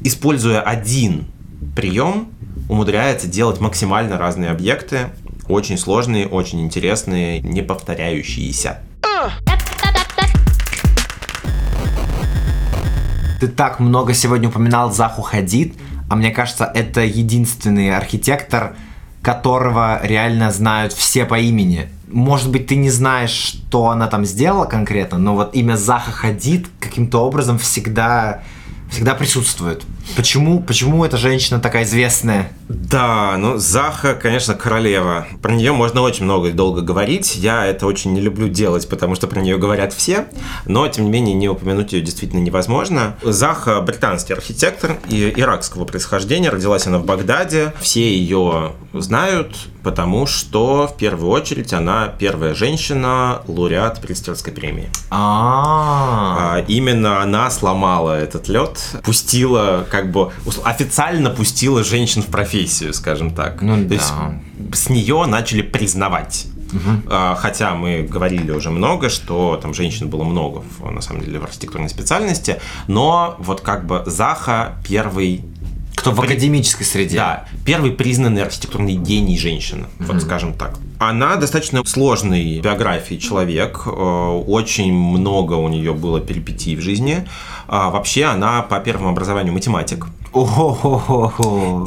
используя 0.01 0.61
один 0.61 1.25
прием, 1.75 2.29
умудряется 2.69 3.27
делать 3.27 3.59
максимально 3.59 4.17
разные 4.17 4.49
объекты, 4.49 5.09
очень 5.47 5.77
сложные, 5.77 6.27
очень 6.27 6.61
интересные, 6.61 7.39
не 7.41 7.61
повторяющиеся. 7.61 8.79
Ты 13.39 13.47
так 13.47 13.79
много 13.79 14.13
сегодня 14.13 14.49
упоминал 14.49 14.91
Заху 14.91 15.21
Хадид, 15.21 15.75
а 16.09 16.15
мне 16.15 16.31
кажется, 16.31 16.71
это 16.73 17.01
единственный 17.01 17.95
архитектор, 17.95 18.75
которого 19.21 19.99
реально 20.03 20.51
знают 20.51 20.93
все 20.93 21.25
по 21.25 21.37
имени. 21.37 21.89
Может 22.07 22.49
быть, 22.49 22.67
ты 22.67 22.75
не 22.75 22.89
знаешь, 22.89 23.31
что 23.31 23.89
она 23.89 24.07
там 24.07 24.25
сделала 24.25 24.65
конкретно, 24.65 25.17
но 25.17 25.35
вот 25.35 25.53
имя 25.53 25.75
Заха 25.75 26.11
Хадид 26.11 26.67
каким-то 26.79 27.19
образом 27.19 27.59
всегда, 27.59 28.41
всегда 28.89 29.13
присутствует. 29.13 29.83
Почему, 30.15 30.61
почему 30.61 31.03
эта 31.05 31.17
женщина 31.17 31.59
такая 31.59 31.83
известная? 31.83 32.51
Да, 32.69 33.35
ну 33.37 33.57
Заха, 33.57 34.13
конечно, 34.13 34.53
королева. 34.53 35.27
Про 35.41 35.53
нее 35.53 35.71
можно 35.71 36.01
очень 36.01 36.25
много 36.25 36.49
и 36.49 36.51
долго 36.51 36.81
говорить. 36.81 37.35
Я 37.35 37.65
это 37.65 37.85
очень 37.85 38.13
не 38.13 38.21
люблю 38.21 38.47
делать, 38.47 38.87
потому 38.89 39.15
что 39.15 39.27
про 39.27 39.41
нее 39.41 39.57
говорят 39.57 39.93
все. 39.93 40.27
Но, 40.65 40.87
тем 40.87 41.05
не 41.05 41.11
менее, 41.11 41.33
не 41.33 41.49
упомянуть 41.49 41.93
ее 41.93 42.01
действительно 42.01 42.39
невозможно. 42.39 43.15
Заха 43.21 43.81
британский 43.81 44.33
архитектор 44.33 44.97
и 45.09 45.33
иракского 45.35 45.85
происхождения. 45.85 46.49
Родилась 46.49 46.87
она 46.87 46.99
в 46.99 47.05
Багдаде. 47.05 47.73
Все 47.79 48.09
ее 48.17 48.73
знают, 48.93 49.55
потому 49.83 50.25
что 50.25 50.87
в 50.87 50.97
первую 50.97 51.31
очередь 51.31 51.73
она 51.73 52.07
первая 52.07 52.53
женщина 52.53 53.41
лауреат 53.47 54.01
Принстерской 54.01 54.51
премии. 54.51 54.89
А, 55.09 56.63
именно 56.67 57.21
она 57.21 57.49
сломала 57.49 58.17
этот 58.17 58.47
лед, 58.47 58.79
пустила 59.03 59.85
как 59.97 60.11
бы 60.11 60.31
официально 60.63 61.29
пустила 61.31 61.83
женщин 61.83 62.21
в 62.21 62.27
профессию, 62.27 62.93
скажем 62.93 63.31
так. 63.33 63.61
Ну, 63.61 63.77
То 63.77 63.83
да. 63.89 63.95
есть 63.95 64.13
с 64.73 64.89
нее 64.89 65.25
начали 65.25 65.63
признавать. 65.63 66.47
Угу. 66.73 67.09
Хотя 67.37 67.75
мы 67.75 68.03
говорили 68.03 68.51
уже 68.51 68.69
много, 68.69 69.09
что 69.09 69.57
там 69.61 69.73
женщин 69.73 70.09
было 70.09 70.23
много, 70.23 70.63
в, 70.79 70.91
на 70.91 71.01
самом 71.01 71.21
деле, 71.23 71.39
в 71.39 71.45
архитектурной 71.45 71.89
специальности, 71.89 72.59
но 72.87 73.37
вот 73.39 73.61
как 73.61 73.87
бы 73.87 74.03
Заха 74.05 74.75
первый 74.87 75.43
кто 75.97 76.11
в 76.11 76.21
академической 76.21 76.83
среде. 76.83 77.17
Да, 77.17 77.45
первый 77.65 77.91
признанный 77.91 78.43
архитектурный 78.43 78.93
гений 78.93 79.37
женщина, 79.37 79.87
mm-hmm. 79.97 80.05
вот 80.05 80.21
скажем 80.21 80.53
так. 80.53 80.77
Она 80.99 81.35
достаточно 81.35 81.83
сложный 81.85 82.59
биографии 82.59 83.15
человек, 83.15 83.81
э, 83.85 83.89
очень 83.89 84.93
много 84.93 85.55
у 85.55 85.67
нее 85.67 85.93
было 85.93 86.21
перипетий 86.21 86.75
в 86.75 86.81
жизни. 86.81 87.27
А 87.67 87.89
вообще 87.89 88.25
она 88.25 88.61
по 88.61 88.79
первому 88.79 89.09
образованию 89.09 89.53
математик. 89.53 90.07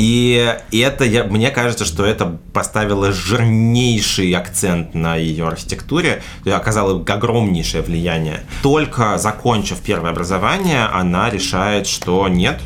И 0.01 0.57
это, 0.73 1.05
я, 1.05 1.25
мне 1.25 1.51
кажется, 1.51 1.85
что 1.85 2.05
это 2.05 2.38
поставило 2.53 3.12
жирнейший 3.12 4.33
акцент 4.33 4.94
на 4.94 5.16
ее 5.16 5.46
архитектуре, 5.46 6.23
оказало 6.44 7.03
огромнейшее 7.07 7.83
влияние. 7.83 8.40
Только 8.62 9.18
закончив 9.18 9.79
первое 9.79 10.11
образование, 10.11 10.87
она 10.87 11.31
решает, 11.31 11.87
что 11.87 12.29
нет, 12.29 12.61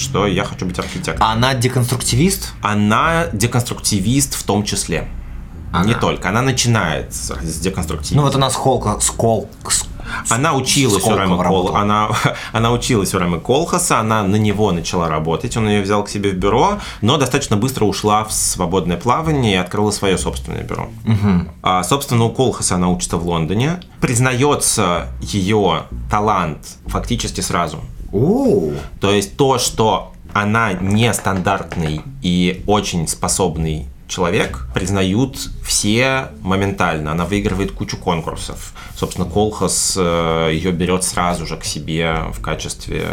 что 0.00 0.26
я 0.26 0.44
хочу 0.44 0.66
быть 0.66 0.78
архитектором. 0.78 1.22
Она 1.22 1.54
деконструктивист? 1.54 2.52
Она 2.62 3.26
деконструктивист 3.32 4.34
в 4.34 4.42
том 4.42 4.64
числе. 4.64 5.08
Ага. 5.72 5.86
Не 5.86 5.94
только. 5.94 6.28
Она 6.28 6.42
начинает 6.42 7.14
с, 7.14 7.32
с 7.32 7.60
деконструктивизма. 7.60 8.22
Ну 8.22 8.26
вот 8.26 8.34
она 8.34 8.50
сколка, 8.50 8.98
скол, 9.00 9.48
она 10.28 10.54
училась 10.54 11.04
у 11.04 11.14
Рэма 11.14 11.42
Кол, 11.44 11.76
она, 11.76 12.10
она 12.52 12.72
училась 12.72 13.14
у 13.14 13.18
Рэма 13.18 13.40
Колхаса, 13.40 14.00
она 14.00 14.22
на 14.22 14.36
него 14.36 14.72
начала 14.72 15.08
работать, 15.08 15.56
он 15.56 15.68
ее 15.68 15.82
взял 15.82 16.04
к 16.04 16.08
себе 16.08 16.30
в 16.30 16.34
бюро, 16.34 16.78
но 17.00 17.16
достаточно 17.16 17.56
быстро 17.56 17.84
ушла 17.84 18.24
в 18.24 18.32
свободное 18.32 18.96
плавание 18.96 19.54
и 19.54 19.56
открыла 19.56 19.90
свое 19.90 20.18
собственное 20.18 20.62
бюро. 20.62 20.90
Угу. 21.06 21.48
А, 21.62 21.82
собственно, 21.84 22.24
у 22.24 22.30
Колхаса 22.30 22.76
она 22.76 22.88
учится 22.88 23.16
в 23.16 23.26
Лондоне. 23.26 23.80
Признается 24.00 25.08
ее 25.20 25.84
талант 26.10 26.78
фактически 26.86 27.40
сразу. 27.40 27.80
О, 28.12 28.70
То 29.00 29.10
есть 29.12 29.36
то, 29.36 29.58
что 29.58 30.12
она 30.32 30.72
нестандартный 30.72 32.02
и 32.22 32.62
очень 32.66 33.08
способный 33.08 33.86
человек, 34.10 34.66
признают 34.74 35.36
все 35.64 36.28
моментально. 36.42 37.12
Она 37.12 37.24
выигрывает 37.24 37.72
кучу 37.72 37.96
конкурсов. 37.96 38.72
Собственно, 38.96 39.26
Колхас 39.26 39.94
э, 39.96 40.50
ее 40.52 40.72
берет 40.72 41.04
сразу 41.04 41.46
же 41.46 41.56
к 41.56 41.64
себе 41.64 42.24
в 42.34 42.42
качестве 42.42 43.06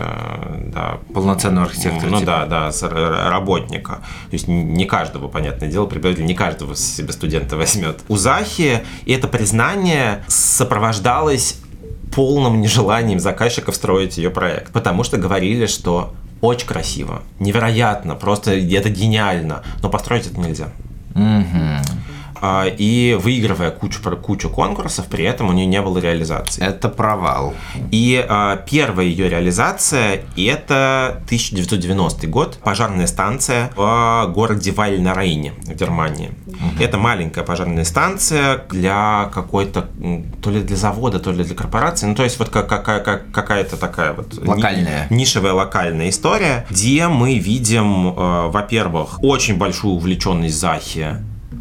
да, 0.74 0.98
полноценного 1.14 1.68
архитектора. 1.68 2.10
Ну 2.10 2.20
типа. 2.20 2.48
да, 2.50 2.72
да, 2.72 3.30
работника. 3.30 4.02
То 4.30 4.34
есть 4.34 4.48
не 4.48 4.86
каждого, 4.86 5.28
понятное 5.28 5.70
дело, 5.70 5.86
преподаватель 5.86 6.26
не 6.26 6.34
каждого 6.34 6.76
себе 6.76 7.14
студента 7.14 7.56
возьмет. 7.56 8.00
У 8.08 8.18
Захи 8.18 8.80
это 9.06 9.28
признание 9.28 10.26
сопровождалось 10.28 11.58
полным 12.14 12.62
нежеланием 12.62 13.20
заказчиков 13.20 13.76
строить 13.76 14.18
ее 14.18 14.30
проект. 14.30 14.72
Потому 14.72 15.04
что 15.04 15.18
говорили, 15.18 15.66
что 15.66 16.14
очень 16.42 16.68
красиво, 16.68 17.24
невероятно, 17.40 18.16
просто 18.16 18.52
это 18.52 18.90
гениально, 18.90 19.64
но 19.82 19.90
построить 19.90 20.28
это 20.28 20.40
нельзя. 20.40 20.70
Угу. 21.16 22.07
А, 22.42 22.66
и 22.66 23.18
выигрывая 23.20 23.72
кучу, 23.72 24.00
кучу 24.18 24.50
конкурсов, 24.50 25.08
при 25.08 25.26
этом 25.26 25.50
у 25.50 25.54
нее 25.54 25.66
не 25.66 25.82
было 25.82 25.98
реализации. 26.00 26.64
Это 26.64 26.90
провал. 26.90 27.54
И 27.92 28.24
а, 28.28 28.58
первая 28.58 29.06
ее 29.06 29.30
реализация– 29.30 30.22
это 30.38 31.22
1990 31.26 32.28
год, 32.28 32.60
пожарная 32.64 33.08
станция 33.08 33.72
в 33.76 34.32
городе 34.34 34.74
на 34.78 35.14
Рейне 35.14 35.54
в 35.66 35.74
Германии. 35.74 36.32
Угу. 36.48 36.84
Это 36.84 36.98
маленькая 36.98 37.44
пожарная 37.44 37.84
станция 37.84 38.64
для 38.70 39.30
какой-то, 39.34 39.88
то 40.42 40.50
ли 40.52 40.62
для 40.62 40.76
завода, 40.76 41.20
то 41.20 41.32
ли 41.32 41.44
для 41.44 41.56
корпорации, 41.56 42.06
ну 42.06 42.16
то 42.16 42.24
есть 42.24 42.40
вот 42.40 42.50
какая-то 42.50 43.78
такая 43.78 44.14
вот 44.14 44.38
локальная. 44.46 45.08
нишевая 45.10 45.54
локальная 45.54 46.10
история, 46.10 46.66
где 46.70 47.08
мы 47.08 47.38
видим, 47.38 48.10
э, 48.10 48.48
во-первых, 48.50 49.24
очень 49.24 49.58
большую 49.58 49.96
увлеченность 49.96 50.58
Захи 50.60 51.06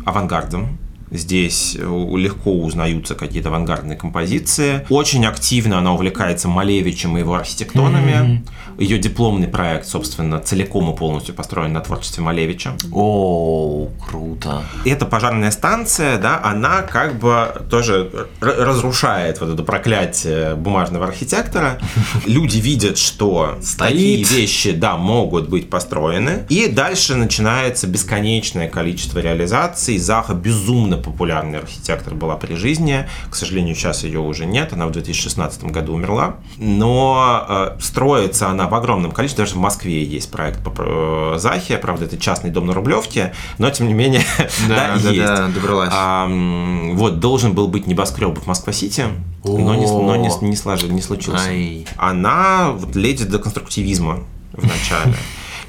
awangardom 0.06 0.85
Здесь 1.10 1.76
э, 1.78 2.06
легко 2.16 2.52
узнаются 2.52 3.14
какие-то 3.14 3.48
авангардные 3.48 3.96
композиции. 3.96 4.84
Очень 4.90 5.24
активно 5.26 5.78
она 5.78 5.94
увлекается 5.94 6.48
Малевичем 6.48 7.16
и 7.16 7.20
его 7.20 7.34
архитектонами. 7.34 8.12
Mm-hmm. 8.12 8.82
Ее 8.82 8.98
дипломный 8.98 9.46
проект, 9.46 9.86
собственно, 9.86 10.40
целиком 10.40 10.92
и 10.92 10.96
полностью 10.96 11.34
построен 11.34 11.72
на 11.72 11.80
творчестве 11.80 12.24
Малевича. 12.24 12.72
О, 12.92 13.88
круто. 14.04 14.64
Эта 14.84 15.06
пожарная 15.06 15.50
станция, 15.50 16.18
да, 16.18 16.40
она 16.42 16.82
как 16.82 17.18
бы 17.18 17.62
тоже 17.70 18.28
разрушает 18.40 19.40
вот 19.40 19.50
это 19.50 19.62
проклятие 19.62 20.56
бумажного 20.56 21.06
архитектора. 21.06 21.78
Люди 22.26 22.58
видят, 22.58 22.98
что 22.98 23.58
такие 23.78 24.24
вещи, 24.24 24.72
да, 24.72 24.96
могут 24.96 25.48
быть 25.48 25.70
построены. 25.70 26.46
И 26.48 26.66
дальше 26.66 27.14
начинается 27.14 27.86
бесконечное 27.86 28.68
количество 28.68 29.20
реализаций. 29.20 29.98
Заха 29.98 30.34
безумно 30.34 30.95
популярный 30.96 31.58
архитектор 31.58 32.14
была 32.14 32.36
при 32.36 32.54
жизни. 32.54 33.08
К 33.30 33.34
сожалению, 33.34 33.74
сейчас 33.74 34.04
ее 34.04 34.20
уже 34.20 34.46
нет. 34.46 34.72
Она 34.72 34.86
в 34.86 34.92
2016 34.92 35.64
году 35.64 35.94
умерла. 35.94 36.36
Но 36.56 37.46
э, 37.48 37.76
строится 37.80 38.48
она 38.48 38.68
в 38.68 38.74
огромном 38.74 39.12
количестве. 39.12 39.44
Даже 39.44 39.56
в 39.56 39.58
Москве 39.58 40.02
есть 40.02 40.30
проект 40.30 40.62
по 40.62 40.72
э, 40.78 41.38
Захе. 41.38 41.78
Правда, 41.78 42.06
это 42.06 42.18
частный 42.18 42.50
дом 42.50 42.66
на 42.66 42.74
Рублевке. 42.74 43.34
Но, 43.58 43.70
тем 43.70 43.88
не 43.88 43.94
менее, 43.94 44.22
да, 44.68 44.96
да, 45.02 45.10
есть. 45.10 45.26
Да, 45.26 45.48
добралась. 45.48 45.90
А, 45.92 46.26
вот, 46.26 47.20
должен 47.20 47.52
был 47.52 47.68
быть 47.68 47.86
небоскреб 47.86 48.38
в 48.38 48.46
Москва-Сити. 48.46 49.04
Но, 49.44 49.74
не, 49.74 49.86
но 49.86 50.16
не, 50.16 50.30
не, 50.40 50.56
сложил, 50.56 50.90
не 50.90 51.02
случился. 51.02 51.48
Ай. 51.48 51.86
Она 51.96 52.72
вот, 52.72 52.96
леди 52.96 53.24
до 53.24 53.38
конструктивизма 53.38 54.20
в 54.52 54.62
начале. 54.62 55.14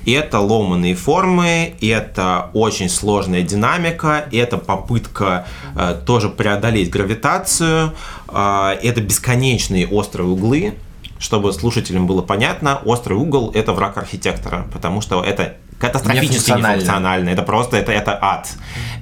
Это 0.07 0.39
ломаные 0.39 0.95
формы, 0.95 1.75
это 1.81 2.49
очень 2.53 2.87
сложная 2.87 3.41
динамика, 3.41 4.25
это 4.31 4.57
попытка 4.57 5.45
э, 5.75 5.99
тоже 6.05 6.29
преодолеть 6.29 6.89
гравитацию, 6.89 7.93
э, 8.29 8.77
это 8.83 9.01
бесконечные 9.01 9.85
острые 9.85 10.29
углы, 10.29 10.75
чтобы 11.19 11.51
слушателям 11.51 12.07
было 12.07 12.21
понятно, 12.21 12.79
острый 12.85 13.15
угол– 13.15 13.51
это 13.53 13.73
враг 13.73 13.97
архитектора, 13.97 14.67
потому 14.71 15.01
что 15.01 15.21
это 15.21 15.57
катастрофически 15.77 16.51
нефункционально. 16.51 17.29
Это 17.29 17.43
просто 17.43 17.75
это, 17.75 17.91
это 17.91 18.17
ад. 18.19 18.47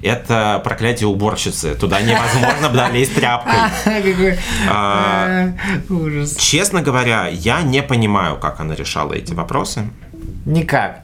Это 0.02 0.60
проклятие 0.62 1.06
уборщицы. 1.08 1.74
Туда 1.74 2.00
невозможно 2.00 2.68
да, 2.68 2.90
лезть 2.90 3.14
тряпкой. 3.14 3.54
А, 4.68 5.52
Ужас. 5.88 6.36
Честно 6.36 6.82
говоря, 6.82 7.28
я 7.28 7.62
не 7.62 7.82
понимаю, 7.82 8.36
как 8.36 8.60
она 8.60 8.74
решала 8.74 9.12
эти 9.12 9.32
вопросы. 9.32 9.88
Никак. 10.46 11.02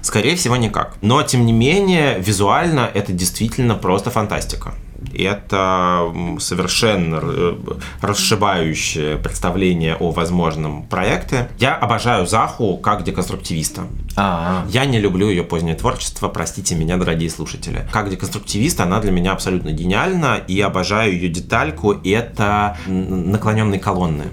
Скорее 0.00 0.34
всего, 0.34 0.56
никак. 0.56 0.96
Но, 1.02 1.22
тем 1.22 1.44
не 1.44 1.52
менее, 1.52 2.18
визуально 2.18 2.90
это 2.92 3.12
действительно 3.12 3.74
просто 3.74 4.10
фантастика. 4.10 4.74
Это 5.14 6.12
совершенно 6.40 7.20
э, 7.22 7.54
расшибающее 8.00 9.16
представление 9.16 9.94
о 9.94 10.10
возможном 10.10 10.84
проекте. 10.84 11.48
Я 11.58 11.76
обожаю 11.76 12.26
Заху 12.26 12.78
как 12.78 13.04
деконструктивиста. 13.04 13.82
А-а. 14.16 14.66
Я 14.68 14.86
не 14.86 14.98
люблю 14.98 15.28
ее 15.28 15.44
позднее 15.44 15.76
творчество, 15.76 16.28
простите 16.28 16.74
меня, 16.74 16.96
дорогие 16.96 17.30
слушатели. 17.30 17.86
Как 17.92 18.10
деконструктивист 18.10 18.80
она 18.80 19.00
для 19.00 19.12
меня 19.12 19.32
абсолютно 19.32 19.70
гениальна, 19.70 20.40
и 20.48 20.60
обожаю 20.60 21.12
ее 21.12 21.28
детальку, 21.28 21.92
это 21.92 22.76
наклоненные 22.86 23.78
колонны. 23.78 24.24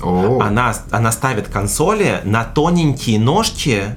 Она, 0.00 0.74
она 0.90 1.12
ставит 1.12 1.48
консоли 1.48 2.20
на 2.24 2.44
тоненькие 2.44 3.18
ножки, 3.18 3.96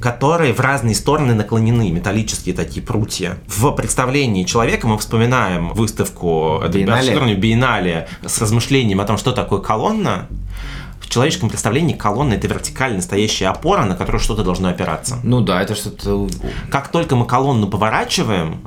которые 0.00 0.52
в 0.52 0.60
разные 0.60 0.94
стороны 0.94 1.34
наклонены, 1.34 1.90
металлические 1.90 2.54
такие 2.54 2.84
прутья. 2.84 3.38
В 3.46 3.70
представлении 3.72 4.44
человека 4.44 4.86
мы 4.86 4.98
вспоминаем 4.98 5.72
выставку 5.72 6.60
Биеннале. 6.68 7.34
Биеннале 7.34 8.08
с 8.24 8.40
размышлением 8.40 9.00
о 9.00 9.04
том, 9.04 9.18
что 9.18 9.32
такое 9.32 9.60
колонна, 9.60 10.26
в 11.06 11.10
человеческом 11.10 11.48
представлении 11.48 11.94
колонна 11.94 12.34
это 12.34 12.48
вертикально 12.48 13.00
стоящая 13.00 13.48
опора, 13.48 13.84
на 13.84 13.94
которую 13.94 14.20
что-то 14.20 14.42
должно 14.42 14.68
опираться. 14.68 15.18
Ну 15.22 15.40
да, 15.40 15.62
это 15.62 15.76
что-то... 15.76 16.28
Как 16.68 16.88
только 16.88 17.14
мы 17.14 17.26
колонну 17.26 17.68
поворачиваем, 17.68 18.60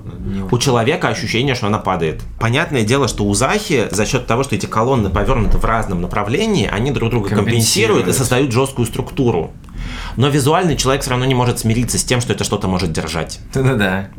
у 0.49 0.57
человека 0.57 1.09
ощущение, 1.09 1.53
что 1.53 1.67
она 1.67 1.79
падает. 1.79 2.21
Понятное 2.39 2.83
дело, 2.83 3.09
что 3.09 3.25
у 3.25 3.33
Захи 3.33 3.87
за 3.91 4.05
счет 4.05 4.25
того, 4.25 4.43
что 4.43 4.55
эти 4.55 4.67
колонны 4.67 5.09
повернуты 5.09 5.57
в 5.57 5.65
разном 5.65 6.01
направлении, 6.01 6.69
они 6.71 6.91
друг 6.91 7.09
друга 7.09 7.29
компенсируют 7.29 8.07
и 8.07 8.13
создают 8.13 8.53
жесткую 8.53 8.85
структуру. 8.85 9.51
Но 10.15 10.29
визуальный 10.29 10.77
человек 10.77 11.01
все 11.01 11.11
равно 11.11 11.25
не 11.25 11.35
может 11.35 11.59
смириться 11.59 11.97
с 11.97 12.03
тем, 12.03 12.21
что 12.21 12.33
это 12.33 12.45
что-то 12.45 12.67
может 12.69 12.93
держать. 12.93 13.39
Да-да-да. 13.53 14.09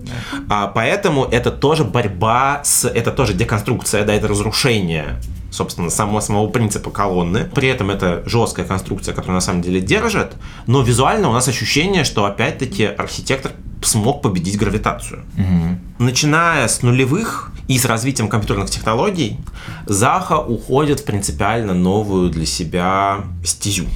А, 0.48 0.66
поэтому 0.68 1.24
это 1.24 1.50
тоже 1.50 1.84
борьба 1.84 2.60
с... 2.64 2.86
Это 2.86 3.12
тоже 3.12 3.32
деконструкция, 3.32 4.04
да, 4.04 4.12
это 4.12 4.28
разрушение 4.28 5.16
собственно, 5.50 5.90
само, 5.90 6.20
самого 6.20 6.48
принципа 6.48 6.90
колонны. 6.90 7.50
При 7.54 7.68
этом 7.68 7.90
это 7.90 8.22
жесткая 8.26 8.66
конструкция, 8.66 9.14
которая 9.14 9.36
на 9.36 9.40
самом 9.40 9.62
деле 9.62 9.80
держит, 9.80 10.32
но 10.66 10.82
визуально 10.82 11.28
у 11.28 11.32
нас 11.32 11.48
ощущение, 11.48 12.04
что 12.04 12.24
опять-таки 12.24 12.84
архитектор 12.84 13.52
смог 13.82 14.22
победить 14.22 14.58
гравитацию. 14.58 15.24
Угу. 15.36 16.04
Начиная 16.04 16.68
с 16.68 16.82
нулевых 16.82 17.52
и 17.68 17.78
с 17.78 17.84
развитием 17.84 18.28
компьютерных 18.28 18.68
технологий, 18.68 19.38
Заха 19.86 20.38
уходит 20.38 21.00
в 21.00 21.04
принципиально 21.04 21.72
новую 21.72 22.28
для 22.28 22.44
себя 22.44 23.18
стезю. 23.44 23.86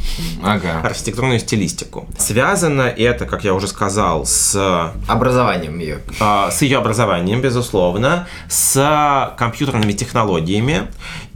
Ага. 0.42 0.80
Архитектурную 0.82 1.40
стилистику. 1.40 2.06
Связано 2.16 2.82
это, 2.82 3.26
как 3.26 3.44
я 3.44 3.52
уже 3.52 3.66
сказал, 3.66 4.26
с... 4.26 4.92
Образованием 5.08 5.78
ее. 5.78 5.98
А, 6.20 6.50
с 6.50 6.62
ее 6.62 6.78
образованием, 6.78 7.40
безусловно, 7.40 8.28
с 8.48 9.34
компьютерными 9.36 9.92
технологиями 9.92 10.88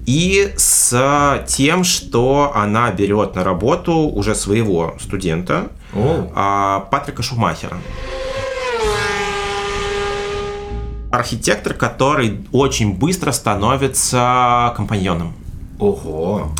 и 0.09 0.55
с 0.57 1.45
тем, 1.49 1.85
что 1.85 2.53
она 2.55 2.91
берет 2.91 3.35
на 3.35 3.45
работу 3.45 3.93
уже 3.93 4.35
своего 4.35 4.95
студента, 4.99 5.69
О. 5.95 6.81
Патрика 6.91 7.23
Шумахера. 7.23 7.77
Архитектор, 11.13 11.75
который 11.75 12.41
очень 12.53 12.95
быстро 12.95 13.33
становится 13.33 14.73
компаньоном. 14.79 15.35
Ого. 15.79 16.53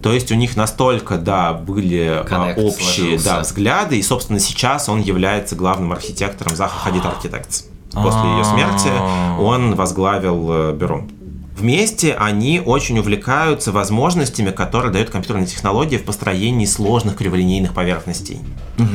То 0.00 0.12
есть 0.12 0.30
у 0.30 0.36
них 0.36 0.56
настолько, 0.56 1.16
да, 1.16 1.54
были 1.54 2.24
Connect 2.24 2.62
общие 2.62 3.18
да, 3.18 3.40
взгляды, 3.40 3.98
и, 3.98 4.02
собственно, 4.02 4.38
сейчас 4.38 4.88
он 4.88 5.00
является 5.00 5.56
главным 5.56 5.90
архитектором 5.90 6.54
Заха 6.54 6.78
Хадид 6.78 7.02
Architects. 7.02 7.64
После 7.92 8.30
ее 8.30 8.44
смерти 8.44 8.90
он 9.40 9.74
возглавил 9.74 10.52
э, 10.52 10.72
бюро. 10.72 11.04
Вместе 11.56 12.14
они 12.14 12.60
очень 12.64 12.98
увлекаются 12.98 13.72
возможностями, 13.72 14.50
которые 14.50 14.92
дают 14.92 15.10
компьютерные 15.10 15.46
технологии 15.46 15.96
в 15.96 16.04
построении 16.04 16.66
сложных 16.66 17.16
криволинейных 17.16 17.74
поверхностей. 17.74 18.40
Угу. 18.78 18.88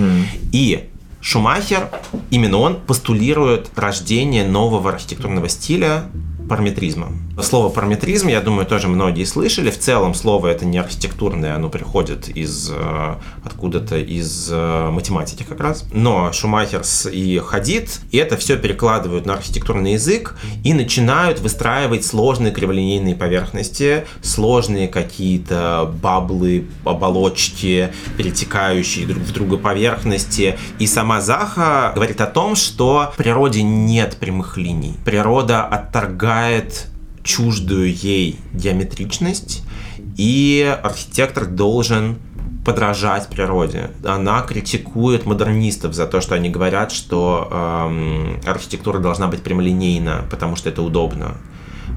И 0.52 0.90
Шумахер, 1.22 1.90
именно 2.30 2.58
он 2.58 2.80
постулирует 2.80 3.70
рождение 3.76 4.46
нового 4.46 4.92
архитектурного 4.92 5.50
стиля 5.50 6.06
параметризма. 6.50 7.12
Слово 7.40 7.70
параметризм, 7.70 8.30
я 8.30 8.42
думаю, 8.42 8.66
тоже 8.66 8.88
многие 8.88 9.24
слышали. 9.24 9.70
В 9.70 9.78
целом 9.78 10.16
слово 10.16 10.48
это 10.48 10.66
не 10.66 10.80
архитектурное, 10.80 11.56
оно 11.56 11.70
приходит 11.70 12.30
из 12.30 12.72
э, 12.74 13.16
откуда-то 13.44 13.98
из 13.98 14.50
э, 14.52 14.90
математики 14.90 15.46
как 15.48 15.60
раз. 15.60 15.86
Но 15.94 16.32
Шумахерс 16.34 17.08
и 17.12 17.38
Хадид 17.38 18.02
это 18.12 18.38
все 18.38 18.58
перекладывают 18.58 19.28
на 19.28 19.36
архитектурный 19.36 19.94
язык 19.94 20.36
и 20.64 20.74
начинают 20.74 21.40
выстраивать 21.40 22.06
сложные 22.06 22.52
криволинейные 22.52 23.16
поверхности, 23.16 24.06
сложные 24.24 24.88
какие-то 24.88 25.94
баблы, 26.02 26.68
оболочки, 26.86 27.94
перетекающие 28.18 29.06
друг 29.06 29.22
в 29.22 29.32
друга 29.32 29.58
поверхности. 29.58 30.58
И 30.80 30.88
сама 30.88 31.22
Заха 31.22 31.92
говорит 31.94 32.20
о 32.20 32.26
том, 32.26 32.56
что 32.56 33.12
в 33.14 33.18
природе 33.18 33.62
нет 33.62 34.18
прямых 34.20 34.58
линий. 34.58 34.96
Природа 35.06 35.64
отторгает 35.64 36.88
чуждую 37.28 37.94
ей 37.94 38.40
геометричность, 38.54 39.64
и 40.18 40.78
архитектор 40.84 41.46
должен 41.46 42.18
подражать 42.66 43.28
природе. 43.28 43.92
Она 44.04 44.42
критикует 44.42 45.26
модернистов 45.26 45.94
за 45.94 46.08
то, 46.08 46.22
что 46.22 46.36
они 46.36 46.50
говорят, 46.50 46.92
что 46.92 47.48
эм, 47.52 48.42
архитектура 48.46 49.00
должна 49.00 49.28
быть 49.28 49.44
прямолинейна, 49.44 50.26
потому 50.30 50.56
что 50.56 50.70
это 50.70 50.82
удобно. 50.82 51.38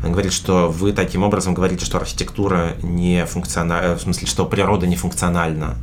Она 0.03 0.13
говорит, 0.13 0.33
что 0.33 0.69
вы 0.69 0.93
таким 0.93 1.23
образом 1.23 1.55
говорите, 1.55 1.85
что 1.85 1.99
архитектура 1.99 2.77
не 2.83 3.27
функциональна, 3.27 3.97
в 3.97 4.01
смысле, 4.01 4.27
что 4.27 4.45
природа 4.47 4.87
не 4.87 4.97
функциональна 4.97 5.77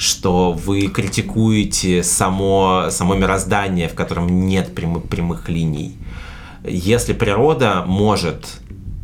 что 0.00 0.52
вы 0.52 0.86
критикуете 0.86 2.02
само, 2.02 2.86
само 2.88 3.14
мироздание, 3.14 3.86
в 3.86 3.94
котором 3.94 4.46
нет 4.46 4.74
прямых, 4.74 5.06
прямых 5.10 5.50
линий. 5.50 5.98
Если 6.64 7.12
природа 7.12 7.84
может 7.86 8.59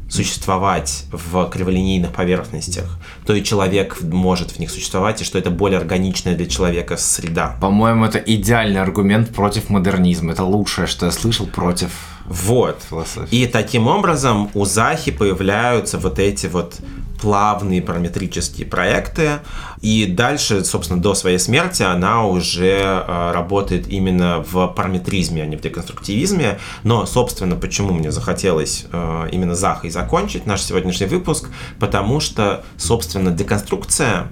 существовать 0.08 1.04
в 1.10 1.48
криволинейных 1.50 2.12
поверхностях, 2.12 2.98
то 3.26 3.34
и 3.34 3.42
человек 3.42 4.00
может 4.02 4.52
в 4.52 4.58
них 4.58 4.70
существовать, 4.70 5.20
и 5.20 5.24
что 5.24 5.38
это 5.38 5.50
более 5.50 5.78
органичная 5.78 6.36
для 6.36 6.46
человека 6.46 6.96
среда. 6.96 7.56
По-моему, 7.60 8.04
это 8.04 8.18
идеальный 8.18 8.80
аргумент 8.80 9.34
против 9.34 9.68
модернизма. 9.68 10.32
Это 10.32 10.44
лучшее, 10.44 10.86
что 10.86 11.06
я 11.06 11.12
слышал 11.12 11.46
против 11.46 11.90
вот. 12.26 12.82
Философии. 12.88 13.36
И 13.36 13.46
таким 13.46 13.86
образом 13.86 14.50
у 14.54 14.64
Захи 14.64 15.10
появляются 15.10 15.98
вот 15.98 16.18
эти 16.18 16.46
вот 16.46 16.76
плавные 17.20 17.82
параметрические 17.82 18.66
проекты. 18.66 19.40
И 19.80 20.06
дальше, 20.06 20.64
собственно, 20.64 21.00
до 21.00 21.14
своей 21.14 21.38
смерти 21.38 21.82
она 21.82 22.24
уже 22.24 23.04
э, 23.06 23.32
работает 23.32 23.88
именно 23.88 24.44
в 24.48 24.68
параметризме, 24.68 25.42
а 25.42 25.46
не 25.46 25.56
в 25.56 25.60
деконструктивизме. 25.60 26.58
Но, 26.82 27.06
собственно, 27.06 27.56
почему 27.56 27.92
мне 27.92 28.10
захотелось 28.10 28.86
э, 28.92 29.28
именно 29.32 29.54
Захой 29.54 29.90
закончить 29.90 30.46
наш 30.46 30.62
сегодняшний 30.62 31.06
выпуск? 31.06 31.48
Потому 31.78 32.20
что, 32.20 32.64
собственно, 32.76 33.30
деконструкция, 33.30 34.28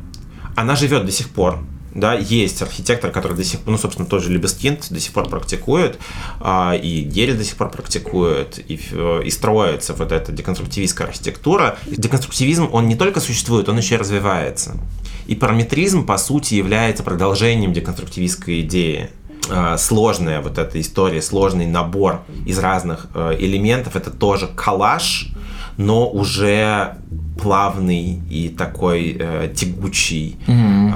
она 0.56 0.76
живет 0.76 1.04
до 1.04 1.12
сих 1.12 1.30
пор 1.30 1.58
да, 1.94 2.14
есть 2.14 2.60
архитектор, 2.60 3.10
который 3.10 3.36
до 3.36 3.44
сих 3.44 3.60
пор, 3.60 3.72
ну, 3.72 3.78
собственно, 3.78 4.06
тоже 4.06 4.30
Либескинд 4.30 4.86
до 4.90 5.00
сих 5.00 5.12
пор 5.12 5.28
практикует, 5.28 5.98
а, 6.40 6.74
и 6.74 7.02
Герри 7.02 7.34
до 7.34 7.44
сих 7.44 7.56
пор 7.56 7.70
практикует, 7.70 8.58
и, 8.58 8.80
и 9.24 9.30
строится 9.30 9.94
вот 9.94 10.12
эта 10.12 10.32
деконструктивистская 10.32 11.08
архитектура. 11.08 11.78
Деконструктивизм, 11.86 12.68
он 12.72 12.88
не 12.88 12.96
только 12.96 13.20
существует, 13.20 13.68
он 13.68 13.78
еще 13.78 13.94
и 13.94 13.98
развивается. 13.98 14.76
И 15.26 15.34
параметризм, 15.34 16.04
по 16.04 16.18
сути, 16.18 16.54
является 16.54 17.02
продолжением 17.02 17.72
деконструктивистской 17.72 18.60
идеи 18.62 19.10
а, 19.50 19.76
сложная 19.76 20.40
вот 20.40 20.58
эта 20.58 20.80
история, 20.80 21.22
сложный 21.22 21.66
набор 21.66 22.22
из 22.46 22.58
разных 22.58 23.08
э, 23.14 23.36
элементов, 23.38 23.94
это 23.94 24.10
тоже 24.10 24.48
коллаж, 24.48 25.28
но 25.76 26.08
уже 26.08 26.96
плавный 27.40 28.20
и 28.30 28.48
такой 28.48 29.16
э, 29.18 29.52
тягучий. 29.54 30.36
Mm-hmm. 30.46 30.92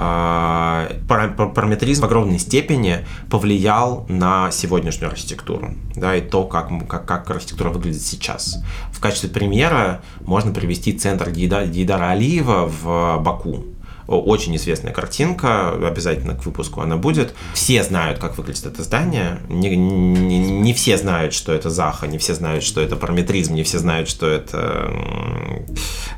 Э, 1.09 1.49
параметризм 1.55 2.03
в 2.03 2.05
огромной 2.05 2.39
степени 2.39 3.05
повлиял 3.31 4.07
на 4.09 4.51
сегодняшнюю 4.51 5.11
архитектуру, 5.11 5.75
да, 5.97 6.17
и 6.17 6.21
то, 6.21 6.45
как, 6.45 6.71
как, 6.89 7.07
как 7.07 7.31
архитектура 7.31 7.71
выглядит 7.71 8.03
сейчас. 8.03 8.63
В 8.93 9.01
качестве 9.01 9.29
примера 9.29 10.03
можно 10.21 10.53
привести 10.53 10.93
центр 10.93 11.31
Гейдара 11.31 12.11
Алиева 12.11 12.67
в 12.69 13.23
Баку 13.23 13.65
очень 14.09 14.57
известная 14.57 14.93
картинка, 14.93 15.73
обязательно 15.73 16.35
к 16.35 16.45
выпуску 16.47 16.81
она 16.81 16.97
будет. 16.97 17.35
Все 17.55 17.83
знают, 17.83 18.19
как 18.19 18.39
выглядит 18.39 18.67
это 18.67 18.83
здание. 18.83 19.41
Не, 19.49 19.77
не, 19.77 20.39
не 20.39 20.73
все 20.73 20.97
знают, 20.97 21.35
что 21.35 21.53
это 21.53 21.71
Заха, 21.71 22.07
не 22.07 22.19
все 22.19 22.35
знают, 22.35 22.65
что 22.65 22.81
это 22.81 22.97
параметризм, 22.97 23.55
не 23.55 23.63
все 23.63 23.79
знают, 23.79 24.09
что 24.09 24.27
это 24.27 24.91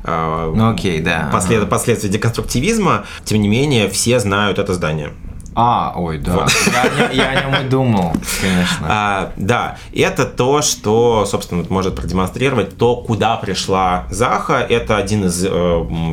э, 0.03 0.53
ну, 0.55 0.71
окей, 0.71 1.01
да. 1.01 1.29
Послед, 1.31 1.69
последствия 1.69 2.09
деконструктивизма. 2.09 3.05
Тем 3.25 3.41
не 3.41 3.47
менее, 3.47 3.89
все 3.89 4.19
знают 4.19 4.57
это 4.57 4.73
здание. 4.73 5.11
А, 5.53 5.93
ой, 5.97 6.17
да. 6.17 6.33
Вот. 6.33 6.51
Я, 6.71 7.11
я 7.11 7.29
о 7.29 7.43
нем 7.43 7.65
и 7.65 7.69
думал, 7.69 8.13
конечно. 8.39 8.87
А, 8.87 9.33
да, 9.35 9.77
это 9.93 10.25
то, 10.25 10.61
что, 10.61 11.25
собственно, 11.25 11.65
может 11.69 11.95
продемонстрировать 11.95 12.77
то, 12.77 12.95
куда 12.95 13.35
пришла 13.35 14.05
Заха. 14.09 14.59
Это 14.59 14.95
один 14.95 15.25
из 15.25 15.45
э, 15.45 15.49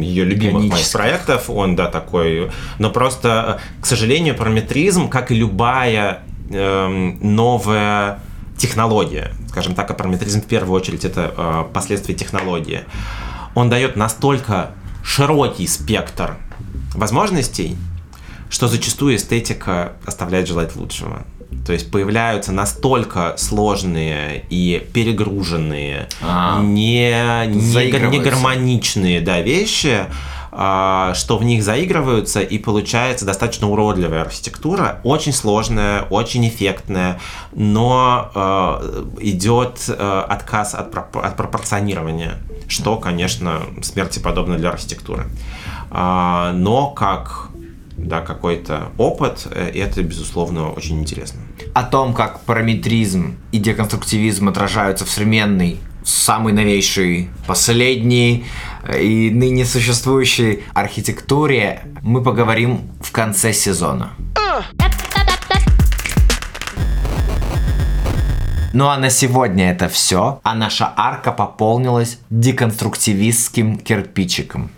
ее 0.00 0.24
любимых 0.24 0.64
моих 0.64 0.92
проектов. 0.92 1.50
Он, 1.50 1.76
да, 1.76 1.88
такой. 1.88 2.50
Но 2.78 2.90
просто, 2.90 3.60
к 3.80 3.86
сожалению, 3.86 4.34
параметризм, 4.34 5.08
как 5.08 5.30
и 5.30 5.36
любая 5.36 6.22
э, 6.50 6.88
новая 7.20 8.20
технология, 8.56 9.30
скажем 9.48 9.76
так, 9.76 9.88
а 9.90 9.94
параметризм 9.94 10.42
в 10.42 10.46
первую 10.46 10.76
очередь 10.76 11.04
это 11.04 11.32
э, 11.36 11.64
последствия 11.72 12.16
технологии. 12.16 12.80
Он 13.54 13.70
дает 13.70 13.94
настолько 13.94 14.72
широкий 15.04 15.68
спектр 15.68 16.36
возможностей, 16.94 17.76
что 18.48 18.68
зачастую 18.68 19.16
эстетика 19.16 19.92
оставляет 20.04 20.48
желать 20.48 20.76
лучшего. 20.76 21.24
То 21.66 21.72
есть 21.72 21.90
появляются 21.90 22.52
настолько 22.52 23.34
сложные 23.36 24.44
и 24.50 24.86
перегруженные, 24.92 26.08
а, 26.20 26.62
не, 26.62 27.46
не, 27.46 28.08
не 28.10 28.20
гармоничные 28.20 29.20
да, 29.20 29.40
вещи, 29.40 30.06
а, 30.50 31.14
что 31.14 31.38
в 31.38 31.44
них 31.44 31.62
заигрываются, 31.62 32.40
и 32.40 32.58
получается 32.58 33.24
достаточно 33.24 33.68
уродливая 33.68 34.22
архитектура, 34.22 35.00
очень 35.04 35.32
сложная, 35.32 36.02
очень 36.10 36.48
эффектная, 36.48 37.20
но 37.52 38.30
э, 38.34 39.04
идет 39.20 39.84
э, 39.88 40.24
отказ 40.28 40.74
от, 40.74 40.94
от 40.96 41.36
пропорционирования, 41.36 42.38
что, 42.66 42.96
конечно, 42.96 43.62
смерти 43.82 44.18
подобно 44.18 44.56
для 44.56 44.70
архитектуры. 44.70 45.26
А, 45.90 46.52
но 46.52 46.90
как 46.90 47.47
да, 47.98 48.20
какой-то 48.20 48.92
опыт, 48.96 49.46
э, 49.50 49.70
и 49.74 49.78
это, 49.78 50.02
безусловно, 50.02 50.70
очень 50.70 51.00
интересно. 51.00 51.40
О 51.74 51.82
том, 51.82 52.14
как 52.14 52.40
параметризм 52.40 53.36
и 53.52 53.58
деконструктивизм 53.58 54.48
отражаются 54.48 55.04
в 55.04 55.10
современной, 55.10 55.78
самой 56.04 56.52
новейшей, 56.52 57.28
последней 57.46 58.46
э, 58.84 59.02
и 59.02 59.30
ныне 59.30 59.64
существующей 59.64 60.64
архитектуре, 60.74 61.82
мы 62.02 62.22
поговорим 62.22 62.80
в 63.00 63.12
конце 63.12 63.52
сезона. 63.52 64.12
Ну 68.74 68.86
а 68.88 68.98
на 68.98 69.10
сегодня 69.10 69.70
это 69.70 69.88
все, 69.88 70.40
а 70.44 70.54
наша 70.54 70.92
арка 70.94 71.32
пополнилась 71.32 72.18
деконструктивистским 72.30 73.78
кирпичиком. 73.78 74.70